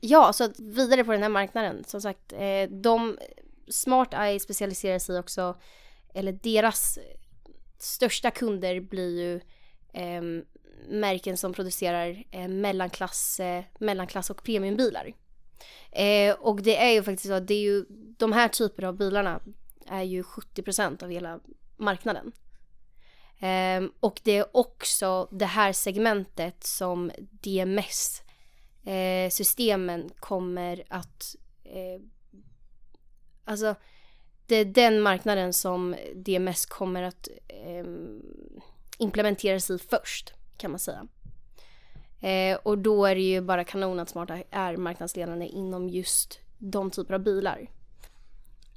Ja, 0.00 0.32
så 0.32 0.48
vidare 0.58 1.04
på 1.04 1.12
den 1.12 1.22
här 1.22 1.28
marknaden, 1.28 1.84
som 1.86 2.00
sagt, 2.00 2.32
eh, 2.32 2.70
de, 2.70 3.18
Smart 3.68 4.14
Eye 4.14 4.40
specialiserar 4.40 4.98
sig 4.98 5.18
också, 5.18 5.56
eller 6.14 6.32
deras 6.32 6.98
största 7.78 8.30
kunder 8.30 8.80
blir 8.80 9.20
ju 9.20 9.40
eh, 9.92 10.22
märken 10.88 11.36
som 11.36 11.52
producerar 11.52 12.24
eh, 12.30 12.48
mellanklass, 12.48 13.40
eh, 13.40 13.64
mellanklass 13.78 14.30
och 14.30 14.42
premiumbilar. 14.44 15.12
Eh, 15.90 16.34
och 16.34 16.62
det 16.62 16.76
är 16.76 16.90
ju 16.90 17.02
faktiskt 17.02 17.28
så 17.28 17.32
att 17.32 17.48
det 17.48 17.54
är 17.54 17.60
ju, 17.60 17.84
de 18.18 18.32
här 18.32 18.48
typerna 18.48 18.88
av 18.88 18.96
bilarna 18.96 19.40
är 19.86 20.02
ju 20.02 20.22
70% 20.22 21.02
av 21.02 21.10
hela 21.10 21.40
marknaden. 21.76 22.32
Eh, 23.38 23.82
och 24.00 24.20
det 24.24 24.36
är 24.36 24.56
också 24.56 25.28
det 25.30 25.46
här 25.46 25.72
segmentet 25.72 26.64
som 26.64 27.10
DMS-systemen 27.30 30.04
eh, 30.04 30.10
kommer 30.20 30.84
att... 30.88 31.36
Eh, 31.64 32.00
alltså, 33.44 33.74
det 34.46 34.56
är 34.56 34.64
den 34.64 35.00
marknaden 35.00 35.52
som 35.52 35.96
DMS 36.14 36.66
kommer 36.66 37.02
att 37.02 37.28
eh, 37.48 37.84
implementeras 38.98 39.70
i 39.70 39.78
först, 39.78 40.34
kan 40.56 40.70
man 40.70 40.80
säga. 40.80 41.06
Eh, 42.22 42.58
och 42.62 42.78
då 42.78 43.04
är 43.06 43.14
det 43.14 43.20
ju 43.20 43.40
bara 43.40 43.64
kanon 43.64 44.00
att 44.00 44.08
Smarta 44.08 44.38
är 44.50 44.76
marknadsledande 44.76 45.46
inom 45.46 45.88
just 45.88 46.38
de 46.58 46.90
typer 46.90 47.14
av 47.14 47.20
bilar. 47.20 47.66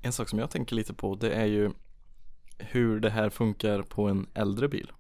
En 0.02 0.14
sak 0.14 0.30
som 0.30 0.40
jag 0.40 0.50
tänker 0.50 0.76
lite 0.76 0.94
på 0.94 1.16
det 1.16 1.32
är 1.34 1.46
ju 1.46 1.72
hur 2.58 3.00
det 3.00 3.10
här 3.10 3.30
funkar 3.30 3.82
på 3.82 4.08
en 4.08 4.28
äldre 4.34 4.68
bil. 4.68 4.92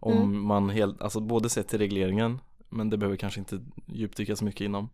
Om 0.00 0.12
Mm. 0.12 0.40
man 0.46 0.70
helt, 0.70 1.02
alltså 1.02 1.20
både 1.20 1.48
sett 1.50 1.68
till 1.68 1.78
regleringen 1.78 2.38
men 2.68 2.90
det 2.90 2.96
behöver 2.96 3.16
kanske 3.16 3.40
inte 3.40 3.60
djupdyka 3.86 4.36
så 4.36 4.44
mycket 4.44 4.60
inom 4.60 4.88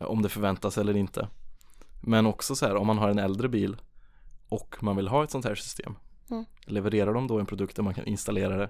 om 0.00 0.22
det 0.22 0.28
förväntas 0.28 0.78
eller 0.78 0.96
inte. 0.96 1.28
Men 2.02 2.26
också 2.26 2.54
så 2.54 2.66
här 2.66 2.76
om 2.76 2.86
man 2.86 2.98
har 2.98 3.10
en 3.10 3.18
äldre 3.18 3.48
bil 3.48 3.76
och 4.48 4.76
man 4.82 4.96
vill 4.96 5.08
ha 5.08 5.24
ett 5.24 5.30
sånt 5.30 5.44
här 5.44 5.54
system. 5.54 5.94
Mm. 6.30 6.44
Levererar 6.66 7.14
de 7.14 7.26
då 7.26 7.38
en 7.38 7.46
produkt 7.46 7.76
där 7.76 7.82
man 7.82 7.94
kan 7.94 8.04
installera 8.06 8.56
det 8.56 8.68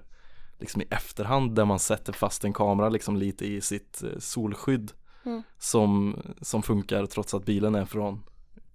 liksom 0.59 0.81
i 0.81 0.85
efterhand 0.89 1.55
där 1.55 1.65
man 1.65 1.79
sätter 1.79 2.13
fast 2.13 2.43
en 2.43 2.53
kamera 2.53 2.89
liksom 2.89 3.17
lite 3.17 3.45
i 3.45 3.61
sitt 3.61 4.03
eh, 4.03 4.09
solskydd 4.19 4.91
Mm. 5.25 5.43
som, 5.59 6.21
som 6.41 6.63
funkar 6.63 7.05
trots 7.05 7.33
att 7.33 7.45
bilen 7.45 7.75
är 7.75 7.85
från 7.85 8.23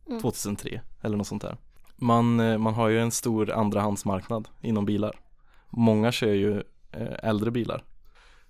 Mm. 0.06 0.20
2003 0.22 0.80
eller 1.02 1.16
något 1.16 1.26
sånt 1.26 1.42
där. 1.42 1.56
Man, 1.96 2.40
eh, 2.40 2.58
man 2.58 2.74
har 2.74 2.88
ju 2.88 3.00
en 3.00 3.10
stor 3.10 3.50
andrahandsmarknad 3.50 4.48
inom 4.60 4.84
bilar. 4.84 5.20
Många 5.70 6.12
kör 6.12 6.32
ju 6.32 6.56
eh, 6.92 7.08
äldre 7.28 7.50
bilar. 7.50 7.84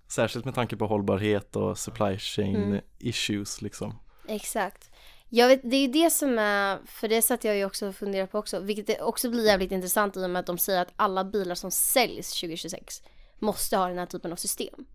Särskilt 0.09 0.45
med 0.45 0.55
tanke 0.55 0.77
på 0.77 0.87
hållbarhet 0.87 1.57
och 1.57 1.79
supply 1.79 2.19
chain 2.19 2.57
Mm. 2.57 2.81
issues 2.99 3.63
liksom. 3.63 3.95
Exakt. 4.29 4.91
Jag 5.29 5.49
vet, 5.49 5.61
det 5.71 5.77
är 5.77 5.81
ju 5.87 5.93
det 5.93 6.11
som 6.11 6.39
är, 6.39 6.79
för 6.87 7.09
det 7.09 7.23
satt 7.23 7.45
jag 7.45 7.57
ju 7.57 7.65
också 7.65 7.89
och 7.89 7.95
funderade 7.95 8.27
på 8.31 8.39
också, 8.39 8.61
vilket 8.61 9.01
också 9.01 9.31
blir 9.31 9.47
jävligt 9.47 9.73
intressant 9.73 10.17
i 10.17 10.25
och 10.25 10.31
med 10.31 10.41
att 10.41 10.47
de 10.47 10.59
säger 10.59 10.83
att 10.83 10.93
alla 10.97 11.25
bilar 11.25 11.55
som 11.55 11.71
säljs 11.71 12.31
2026 12.41 13.03
måste 13.39 13.77
ha 13.77 13.89
den 13.89 13.99
här 13.99 14.07
typen 14.07 14.33
av 14.33 14.37
system. 14.37 14.87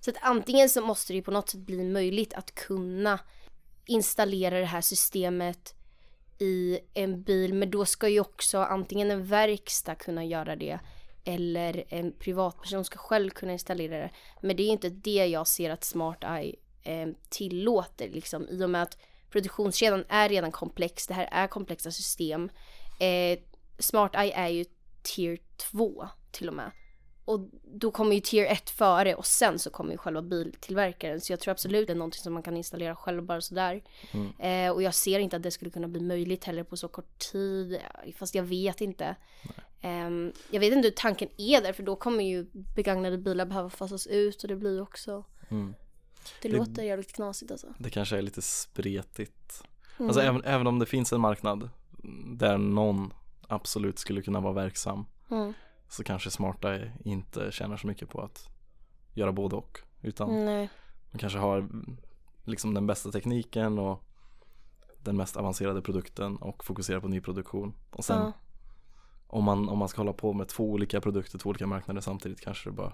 Så 0.00 0.10
att 0.10 0.16
antingen 0.20 0.68
så 0.68 0.80
måste 0.80 1.12
det 1.12 1.16
ju 1.16 1.22
på 1.22 1.30
något 1.30 1.48
sätt 1.48 1.60
bli 1.60 1.84
möjligt 1.84 2.34
att 2.34 2.54
kunna 2.54 3.18
installera 3.86 4.58
det 4.58 4.64
här 4.64 4.80
systemet 4.80 5.74
i 6.38 6.78
en 6.94 7.22
bil, 7.22 7.54
men 7.54 7.70
då 7.70 7.84
ska 7.84 8.08
ju 8.08 8.20
också 8.20 8.58
antingen 8.58 9.10
en 9.10 9.26
verkstad 9.26 9.94
kunna 9.94 10.24
göra 10.24 10.56
det 10.56 10.80
eller 11.24 11.84
en 11.88 12.12
privatperson 12.12 12.84
ska 12.84 12.98
själv 12.98 13.30
kunna 13.30 13.52
installera 13.52 13.98
det. 13.98 14.10
Men 14.40 14.56
det 14.56 14.62
är 14.62 14.68
inte 14.68 14.88
det 14.90 15.26
jag 15.26 15.46
ser 15.46 15.70
att 15.70 15.84
Smart 15.84 16.24
Eye 16.24 16.56
eh, 16.82 17.08
tillåter 17.28 18.08
liksom 18.08 18.48
i 18.48 18.64
och 18.64 18.70
med 18.70 18.82
att 18.82 18.98
produktionskedjan 19.30 20.04
är 20.08 20.28
redan 20.28 20.52
komplex. 20.52 21.06
Det 21.06 21.14
här 21.14 21.28
är 21.32 21.46
komplexa 21.46 21.90
system. 21.90 22.50
Eh, 23.00 23.38
Smart 23.78 24.14
Eye 24.14 24.32
är 24.32 24.48
ju 24.48 24.64
tier 25.02 25.38
2 25.56 26.08
till 26.30 26.48
och 26.48 26.54
med. 26.54 26.70
Och 27.30 27.48
då 27.74 27.90
kommer 27.90 28.14
ju 28.14 28.20
tier 28.20 28.46
1 28.52 28.70
före 28.70 29.14
och 29.14 29.26
sen 29.26 29.58
så 29.58 29.70
kommer 29.70 29.92
ju 29.92 29.98
själva 29.98 30.22
biltillverkaren. 30.22 31.20
Så 31.20 31.32
jag 31.32 31.40
tror 31.40 31.52
absolut 31.52 31.86
det 31.86 31.92
är 31.92 31.96
någonting 31.96 32.22
som 32.22 32.32
man 32.34 32.42
kan 32.42 32.56
installera 32.56 32.96
själv 32.96 33.22
bara 33.22 33.40
sådär. 33.40 33.82
Mm. 34.12 34.32
Eh, 34.38 34.72
och 34.74 34.82
jag 34.82 34.94
ser 34.94 35.18
inte 35.18 35.36
att 35.36 35.42
det 35.42 35.50
skulle 35.50 35.70
kunna 35.70 35.88
bli 35.88 36.00
möjligt 36.00 36.44
heller 36.44 36.64
på 36.64 36.76
så 36.76 36.88
kort 36.88 37.18
tid. 37.18 37.78
Fast 38.16 38.34
jag 38.34 38.42
vet 38.42 38.80
inte. 38.80 39.16
Ehm, 39.80 40.32
jag 40.50 40.60
vet 40.60 40.72
inte 40.72 40.86
hur 40.88 40.94
tanken 40.96 41.28
är 41.36 41.60
där 41.62 41.72
för 41.72 41.82
då 41.82 41.96
kommer 41.96 42.24
ju 42.24 42.46
begagnade 42.52 43.18
bilar 43.18 43.44
behöva 43.44 43.70
fasas 43.70 44.06
ut 44.06 44.42
och 44.42 44.48
det 44.48 44.56
blir 44.56 44.74
ju 44.74 44.80
också 44.80 45.24
Mm. 45.50 45.74
Det, 46.42 46.48
Det- 46.48 46.56
låter 46.56 46.82
jävligt 46.82 47.12
knasigt 47.12 47.50
alltså. 47.50 47.66
Det 47.78 47.90
kanske 47.90 48.18
är 48.18 48.22
lite 48.22 48.42
spretigt. 48.42 49.62
Mm. 49.98 50.08
Alltså 50.08 50.22
även, 50.22 50.44
även 50.44 50.66
om 50.66 50.78
det 50.78 50.86
finns 50.86 51.12
en 51.12 51.20
marknad 51.20 51.68
där 52.26 52.58
någon 52.58 53.12
absolut 53.48 53.98
skulle 53.98 54.22
kunna 54.22 54.40
vara 54.40 54.52
verksam 54.52 55.06
Mm. 55.30 55.54
Så 55.90 56.04
kanske 56.04 56.30
smarta 56.30 56.78
inte 57.04 57.52
tjänar 57.52 57.76
så 57.76 57.86
mycket 57.86 58.08
på 58.08 58.20
att 58.20 58.48
göra 59.14 59.32
både 59.32 59.56
och. 59.56 59.78
Utan 60.02 60.44
Nej. 60.44 60.68
man 61.10 61.18
kanske 61.18 61.38
har 61.38 61.68
liksom 62.44 62.74
den 62.74 62.86
bästa 62.86 63.10
tekniken 63.12 63.78
och 63.78 64.02
den 65.02 65.16
mest 65.16 65.36
avancerade 65.36 65.82
produkten 65.82 66.36
och 66.36 66.64
fokuserar 66.64 67.00
på 67.00 67.08
nyproduktion. 67.08 67.74
Och 67.90 68.04
sen 68.04 68.18
Ja. 68.22 68.32
om, 69.26 69.44
man, 69.44 69.68
om 69.68 69.78
man 69.78 69.88
ska 69.88 70.00
hålla 70.00 70.12
på 70.12 70.32
med 70.32 70.48
två 70.48 70.70
olika 70.70 71.00
produkter, 71.00 71.38
två 71.38 71.50
olika 71.50 71.66
marknader 71.66 72.00
samtidigt 72.00 72.40
kanske 72.40 72.68
det 72.70 72.74
bara 72.74 72.92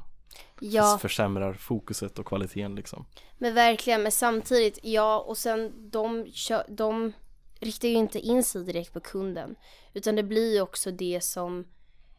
Ja, 0.60 0.98
försämrar 1.02 1.52
fokuset 1.52 2.18
och 2.18 2.26
kvaliteten 2.26 2.74
liksom. 2.74 3.04
men 3.38 3.54
verkligen. 3.54 4.02
Men 4.02 4.12
samtidigt, 4.12 4.78
ja 4.82 5.20
och 5.20 5.38
sen 5.38 5.90
de, 5.90 6.26
de 6.68 7.12
riktar 7.60 7.88
ju 7.88 7.94
inte 7.94 8.20
in 8.20 8.44
sig 8.44 8.64
direkt 8.64 8.92
på 8.92 9.00
kunden. 9.00 9.56
Utan 9.92 10.16
det 10.16 10.22
blir 10.22 10.54
ju 10.54 10.60
också 10.60 10.90
det 10.90 11.20
som 11.24 11.64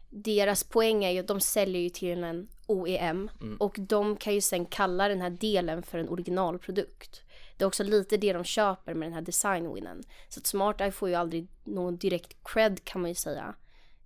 deras 0.10 0.64
poäng 0.64 1.04
är 1.04 1.12
ju 1.12 1.20
att 1.20 1.28
de 1.28 1.40
säljer 1.40 1.82
ju 1.82 1.90
till 1.90 2.24
en 2.24 2.48
OEM 2.66 3.30
och 3.60 3.76
de 3.80 4.18
kan 4.18 4.34
ju 4.34 4.42
sen 4.42 4.66
kalla 4.66 5.08
den 5.08 5.22
här 5.22 5.30
delen 5.30 5.84
för 5.84 6.00
en 6.00 6.10
originalprodukt. 6.10 7.22
Det 7.58 7.64
är 7.64 7.68
också 7.68 7.84
lite 7.84 8.18
det 8.18 8.34
de 8.34 8.44
köper 8.44 8.94
med 8.94 9.06
den 9.06 9.14
här 9.14 9.22
designwinnen. 9.22 10.04
Så 10.30 10.40
att 10.40 10.46
Smart 10.46 10.82
Eye 10.82 10.92
får 10.92 11.10
ju 11.10 11.16
aldrig 11.16 11.48
någon 11.64 11.98
direkt 11.98 12.38
cred 12.44 12.84
kan 12.84 13.02
man 13.02 13.10
ju 13.10 13.16
säga. 13.16 13.56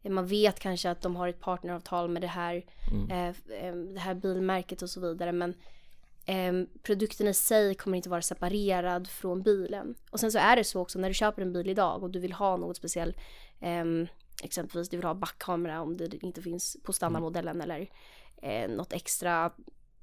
Man 0.10 0.28
vet 0.28 0.60
kanske 0.60 0.90
att 0.90 1.02
de 1.02 1.16
har 1.16 1.28
ett 1.28 1.40
partneravtal 1.40 2.10
med 2.10 2.22
det 2.22 2.28
här, 2.28 2.66
eh, 3.10 3.28
eh, 3.28 3.76
det 3.76 4.00
här 4.00 4.14
bilmärket 4.14 4.82
och 4.82 4.90
så 4.90 5.00
vidare 5.00 5.32
men 5.32 5.54
eh, 6.26 6.68
produkten 6.84 7.28
i 7.28 7.34
sig 7.34 7.76
kommer 7.76 7.98
inte 7.98 8.10
vara 8.10 8.22
separerad 8.22 9.08
från 9.08 9.42
bilen. 9.42 9.96
Och 10.12 10.20
sen 10.20 10.32
så 10.32 10.38
är 10.38 10.56
det 10.56 10.64
så 10.64 10.82
också 10.82 11.00
när 11.00 11.08
du 11.08 11.14
köper 11.14 11.42
en 11.42 11.54
bil 11.54 11.70
idag 11.70 12.04
och 12.04 12.10
du 12.10 12.20
vill 12.20 12.34
ha 12.34 12.58
något 12.58 12.78
speciellt 12.78 13.18
ehm, 13.60 14.08
exempelvis 14.44 14.90
du 14.90 14.98
vill 14.98 15.06
ha 15.06 15.14
backkamera 15.14 15.82
om 15.82 15.98
det 15.98 16.24
inte 16.24 16.42
finns 16.42 16.78
på 16.84 16.94
standardmodellen 16.94 17.62
eller 17.62 17.90
eh, 18.42 18.70
något 18.70 18.94
extra 18.94 19.46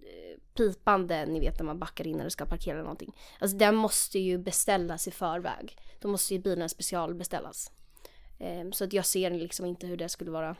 eh, 0.00 0.40
pipande, 0.54 1.26
ni 1.26 1.40
vet 1.40 1.58
när 1.58 1.66
man 1.66 1.78
backar 1.78 2.06
in 2.06 2.16
när 2.16 2.24
du 2.24 2.30
ska 2.30 2.44
parkera 2.46 2.74
eller 2.74 2.82
någonting. 2.82 3.16
Alltså 3.38 3.56
den 3.56 3.74
måste 3.74 4.18
ju 4.18 4.38
beställas 4.38 5.08
i 5.08 5.10
förväg. 5.10 5.76
Då 6.00 6.08
måste 6.08 6.34
ju 6.34 6.40
bilen 6.40 6.68
specialbeställas. 6.68 7.72
Eh, 8.38 8.70
så 8.72 8.84
att 8.84 8.92
jag 8.92 9.06
ser 9.06 9.30
liksom 9.30 9.66
inte 9.66 9.86
hur 9.86 9.96
det 9.96 10.08
skulle 10.08 10.30
vara, 10.30 10.56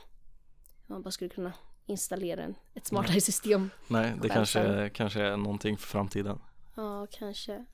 man 0.87 1.01
bara 1.01 1.11
skulle 1.11 1.29
kunna 1.29 1.53
installera 1.85 2.43
en, 2.43 2.55
ett 2.73 2.85
smartare 2.85 3.21
system. 3.21 3.69
Nej, 3.87 4.13
det 4.21 4.29
kanske, 4.29 4.89
kanske 4.93 5.21
är 5.21 5.37
någonting 5.37 5.77
för 5.77 5.87
framtiden. 5.87 6.39
Ja, 6.75 7.07
kanske. 7.11 7.65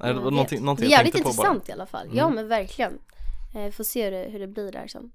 Nej, 0.00 0.14
det 0.14 0.20
var 0.20 0.30
någonting, 0.30 0.64
någonting 0.64 0.88
det 0.88 0.94
är 0.94 0.98
jävligt 0.98 1.14
på 1.14 1.18
bara. 1.22 1.30
intressant 1.30 1.68
i 1.68 1.72
alla 1.72 1.86
fall. 1.86 2.10
Ja 2.12 2.28
men 2.28 2.48
verkligen. 2.48 2.98
Eh, 3.54 3.70
får 3.70 3.84
se 3.84 4.04
hur 4.04 4.10
det, 4.10 4.30
hur 4.30 4.38
det 4.38 4.46
blir 4.46 4.72
där 4.72 4.86
sen. 4.86 5.12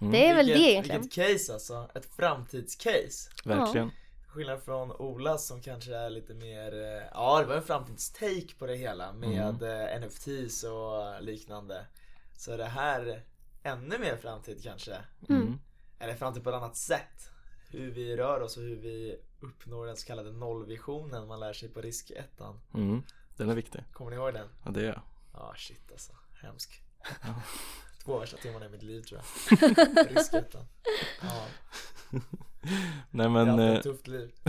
Mm. 0.00 0.12
Det 0.12 0.26
är 0.26 0.34
väl 0.34 0.46
vilket, 0.46 0.62
det 0.62 0.70
egentligen. 0.70 1.00
Vilket 1.00 1.32
case 1.38 1.52
alltså, 1.52 1.88
ett 1.94 2.06
framtidscase. 2.06 3.30
Verkligen. 3.44 3.90
Skillnad 4.28 4.62
från 4.62 4.92
Olas 4.92 5.46
som 5.46 5.62
kanske 5.62 5.96
är 5.96 6.10
lite 6.10 6.34
mer, 6.34 6.72
eh, 6.72 7.02
ja 7.14 7.40
det 7.40 7.46
var 7.46 7.56
en 7.56 7.62
framtidstake 7.62 8.54
på 8.58 8.66
det 8.66 8.76
hela 8.76 9.12
med 9.12 9.62
eh, 9.62 10.00
NFTs 10.00 10.64
och 10.64 11.22
liknande. 11.22 11.86
Så 12.36 12.56
det 12.56 12.64
här 12.64 13.22
ännu 13.62 13.98
mer 13.98 14.16
framtid 14.16 14.62
kanske. 14.62 14.96
Mm. 15.28 15.58
Eller 15.98 16.14
framtid 16.14 16.44
på 16.44 16.50
ett 16.50 16.56
annat 16.56 16.76
sätt. 16.76 17.30
Hur 17.70 17.90
vi 17.90 18.16
rör 18.16 18.40
oss 18.40 18.56
och 18.56 18.62
hur 18.62 18.76
vi 18.76 19.18
uppnår 19.40 19.86
den 19.86 19.96
så 19.96 20.06
kallade 20.06 20.32
nollvisionen 20.32 21.26
man 21.26 21.40
lär 21.40 21.52
sig 21.52 21.68
på 21.68 21.80
riskettan. 21.80 22.60
Mm. 22.74 23.02
Den 23.36 23.50
är 23.50 23.54
viktig. 23.54 23.84
Kommer 23.92 24.10
ni 24.10 24.16
ihåg 24.16 24.34
den? 24.34 24.48
Ja, 24.64 24.70
det 24.70 24.80
är 24.80 24.86
jag. 24.86 25.02
Ja 25.32 25.54
shit 25.56 25.92
alltså, 25.92 26.12
hemsk. 26.42 26.82
Två 28.06 28.18
värsta 28.18 28.36
timmarna 28.36 28.66
i 28.66 28.68
mitt 28.68 28.82
liv 28.82 29.02
tror 29.02 29.20
jag. 29.20 29.60
Riskettan. 30.16 30.64
Ja, 31.22 31.46
Nej 33.10 33.26
jag 33.26 33.30
men 33.30 33.48
har 33.48 33.58
haft 33.58 33.60
eh, 33.60 33.76
ett 33.76 33.82
tufft 33.82 34.06
liv. 34.06 34.30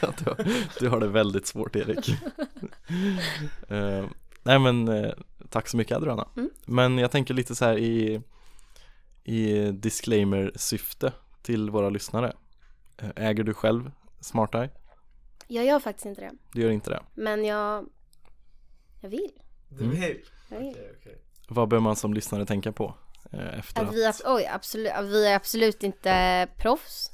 Ja, 0.00 0.12
du, 0.18 0.24
har, 0.30 0.48
du 0.80 0.88
har 0.88 1.00
det 1.00 1.08
väldigt 1.08 1.46
svårt 1.46 1.76
Erik 1.76 2.08
Eh, 3.68 4.06
Nej 4.42 4.58
men 4.58 4.88
eh, 4.88 5.12
tack 5.48 5.68
så 5.68 5.76
mycket 5.76 5.96
Adriana 5.96 6.28
Mm. 6.36 6.50
Men 6.64 6.98
jag 6.98 7.10
tänker 7.10 7.34
lite 7.34 7.54
så 7.54 7.64
här 7.64 7.78
i 7.78 8.22
I 9.24 9.70
disclaimer 9.72 10.52
syfte 10.56 11.12
till 11.42 11.70
våra 11.70 11.90
lyssnare 11.90 12.36
Äger 13.16 13.44
du 13.44 13.54
själv 13.54 13.90
Smart 14.20 14.54
Eye? 14.54 14.70
Jag 15.46 15.64
gör 15.64 15.78
faktiskt 15.80 16.06
inte 16.06 16.20
det. 16.20 16.32
Du 16.52 16.60
gör 16.62 16.70
inte 16.70 16.90
det? 16.90 17.02
Men 17.14 17.44
jag, 17.44 17.86
jag 19.00 19.08
vill. 19.08 19.30
Du 19.68 19.84
Mm. 19.84 20.00
vill? 20.00 20.20
Jag 20.48 20.58
vill. 20.58 20.70
Okej, 20.70 20.92
okej. 21.00 21.18
Vad 21.48 21.68
bör 21.68 21.80
man 21.80 21.96
som 21.96 22.14
lyssnare 22.14 22.46
tänka 22.46 22.72
på? 22.72 22.94
eh, 23.32 23.58
Efter 23.58 23.82
Att 23.82 23.88
att, 23.88 23.94
vi, 23.94 24.06
abs- 24.06 24.22
oj, 24.26 24.46
absolut, 24.46 24.92
att 24.92 25.04
vi 25.04 25.26
är 25.26 25.36
absolut 25.36 25.82
inte 25.82 26.48
proffs. 26.56 27.10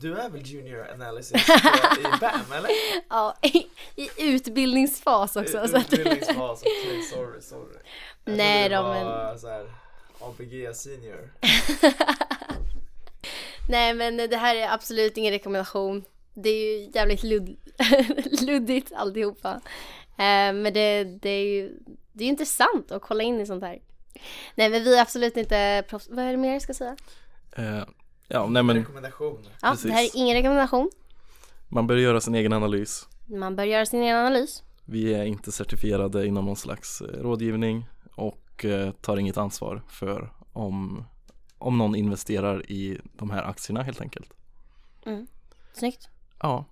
Du 0.00 0.18
är 0.18 0.30
väl 0.30 0.42
junior 0.46 0.90
analysis 0.90 1.46
på- 1.46 1.52
i 2.00 2.20
BAM 2.20 2.52
eller? 2.58 2.70
Ja, 3.10 3.36
i, 3.42 3.56
i 3.96 4.08
utbildningsfas 4.18 5.36
också. 5.36 5.68
Så 5.68 5.76
att, 5.76 5.92
Utbildningsfas, 5.92 6.62
okej 6.62 7.02
sorry 7.02 7.40
sorry. 7.42 7.76
Jag 8.24 8.36
Nej 8.36 8.68
då, 8.68 8.82
men- 8.82 9.38
så 9.38 9.48
här, 9.48 9.70
ABG 10.20 10.76
senior. 10.76 11.32
nej 13.68 13.94
men 13.94 14.16
det 14.16 14.36
här 14.36 14.56
är 14.56 14.72
absolut 14.74 15.16
ingen 15.16 15.32
rekommendation. 15.32 16.04
Det 16.34 16.48
är 16.50 16.78
ju 16.80 16.90
jävligt 16.94 17.22
ludd, 17.22 17.56
luddigt 18.40 18.92
alltihopa. 18.92 19.60
Eh, 20.18 20.52
men 20.52 20.72
det, 20.72 21.04
det 21.04 21.30
är 21.30 21.44
ju 21.44 21.72
det 22.16 22.24
är 22.24 22.28
intressant 22.28 22.92
att 22.92 23.02
kolla 23.02 23.22
in 23.22 23.40
i 23.40 23.46
sånt 23.46 23.62
här. 23.62 23.78
Nej 24.54 24.70
men 24.70 24.82
vi 24.84 24.96
är 24.96 25.02
absolut 25.02 25.36
inte 25.36 25.84
proffs. 25.88 26.08
Vad 26.10 26.24
är 26.24 26.30
det 26.30 26.36
mer 26.36 26.52
jag 26.52 26.62
ska 26.62 26.74
säga? 26.74 26.96
eh, 27.56 27.82
Ja 28.28 28.46
nej 28.46 28.62
men 28.62 28.76
Rekommendation. 28.76 29.46
Ja, 29.62 29.70
Precis. 29.70 29.86
det 29.86 29.92
här 29.92 30.02
är 30.04 30.10
ingen 30.14 30.36
rekommendation. 30.36 30.90
man 31.68 31.86
bör 31.86 31.96
göra 31.96 32.20
sin 32.20 32.34
egen 32.34 32.52
analys 32.52 33.08
Man 33.26 33.56
bör 33.56 33.64
göra 33.64 33.86
sin 33.86 34.02
egen 34.02 34.16
analys. 34.16 34.62
Vi 34.84 35.14
är 35.14 35.24
inte 35.24 35.52
certifierade 35.52 36.26
inom 36.26 36.44
någon 36.44 36.56
slags 36.56 37.00
eh, 37.00 37.06
rådgivning 37.22 37.86
och 38.14 38.64
eh, 38.64 38.90
tar 38.92 39.16
inget 39.16 39.36
ansvar 39.36 39.82
för 39.88 40.32
om, 40.52 41.04
om 41.58 41.78
någon 41.78 41.94
investerar 41.94 42.70
i 42.70 43.00
de 43.12 43.30
här 43.30 43.42
aktierna 43.42 43.82
helt 43.82 44.00
enkelt. 44.00 44.32
Snyggt. 45.72 46.08
Ja, 46.40 46.64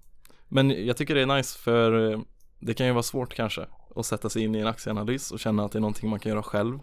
men 0.49 0.87
jag 0.87 0.97
tycker 0.97 1.15
det 1.15 1.23
är 1.23 1.37
nice 1.37 1.59
för 1.59 2.21
det 2.59 2.75
kan 2.75 2.87
ju 2.87 2.93
vara 2.93 3.03
svårt 3.03 3.35
kanske 3.35 3.67
att 3.95 4.07
sätta 4.07 4.31
sig 4.31 4.43
in 4.43 4.55
i 4.55 4.59
en 4.59 4.67
aktieanalys 4.67 5.31
och 5.33 5.41
känna 5.41 5.65
att 5.65 5.73
det 5.73 5.79
är 5.79 5.81
någonting 5.81 6.11
man 6.11 6.21
kan 6.21 6.31
göra 6.33 6.43
själv. 6.43 6.79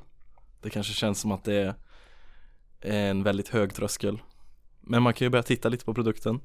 Det 0.61 0.69
kanske 0.69 0.93
känns 0.93 1.19
som 1.19 1.31
att 1.31 1.43
det 1.43 1.75
är 2.81 3.07
en 3.09 3.23
väldigt 3.23 3.49
hög 3.49 3.73
tröskel. 3.73 4.21
Men 4.81 5.03
man 5.03 5.13
kan 5.13 5.25
ju 5.25 5.29
börja 5.29 5.43
titta 5.43 5.69
lite 5.69 5.85
på 5.85 5.93
produkten, 5.93 6.39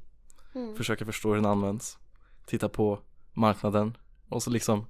Mm. 0.55 0.77
försöka 0.77 1.05
förstå 1.05 1.29
hur 1.29 1.37
den 1.37 1.47
används, 1.47 1.99
titta 2.47 2.69
på 2.69 2.99
marknaden 3.33 3.97
och 4.29 4.43
så 4.43 4.51
liksom 4.51 4.87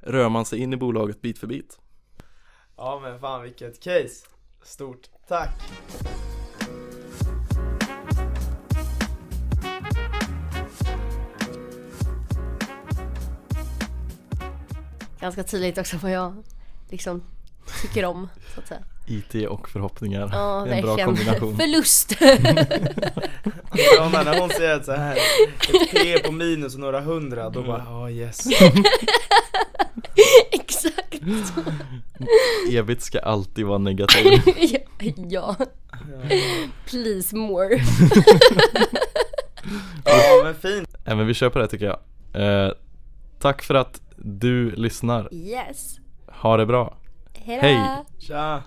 rör 0.00 0.28
man 0.28 0.44
sig 0.44 0.58
in 0.58 0.72
i 0.72 0.76
bolaget 0.76 1.20
bit 1.20 1.38
för 1.38 1.46
bit. 1.46 1.78
Ja 2.76 3.00
men 3.02 3.20
fan 3.20 3.42
vilket 3.42 3.80
case. 3.82 4.26
Stort 4.62 5.08
tack. 5.28 5.50
Ganska 15.24 15.42
tydligt 15.44 15.78
också 15.78 15.96
vad 15.96 16.10
jag 16.12 16.44
liksom 16.90 17.22
tycker 17.82 18.04
om, 18.04 18.28
så 18.54 18.60
att 18.60 18.68
säga. 18.68 18.80
IT 19.06 19.48
och 19.48 19.68
förhoppningar. 19.68 20.30
Ja, 20.32 20.64
Det 20.66 20.72
är 20.72 20.76
en 20.76 20.82
bra 20.82 20.96
kombination. 20.96 21.56
Förlust. 21.56 22.16
Jonna 23.98 24.22
när 24.22 24.40
hon 24.40 24.50
säger 24.50 24.76
att 24.76 24.84
så 24.84 24.92
här 24.92 25.16
ett 25.16 25.90
P 25.92 26.18
på 26.18 26.32
minus 26.32 26.74
och 26.74 26.80
några 26.80 27.00
hundra, 27.00 27.50
då 27.50 27.62
bara 27.62 27.82
ja 27.86 28.10
yes. 28.10 28.46
Exakt. 30.52 31.20
Ebit 32.70 33.02
ska 33.02 33.18
alltid 33.20 33.66
vara 33.66 33.78
negativ. 33.78 34.40
ja. 35.28 35.56
Please 36.86 37.36
more. 37.36 37.82
Ja 40.04 40.40
men 40.44 40.54
fint. 40.54 40.88
Nej 41.04 41.16
men 41.16 41.26
vi 41.26 41.34
kör 41.34 41.50
på 41.50 41.58
det 41.58 41.68
tycker 41.68 41.86
jag. 41.86 41.98
Eh, 42.66 42.72
tack 43.40 43.62
för 43.62 43.74
att 43.74 44.00
du 44.16 44.70
lyssnar. 44.70 45.34
Yes. 45.34 45.98
Ha 46.28 46.56
det 46.56 46.66
bra. 46.66 46.96
Hejdå. 47.34 47.66
Hej. 47.66 48.04
Tja. 48.18 48.62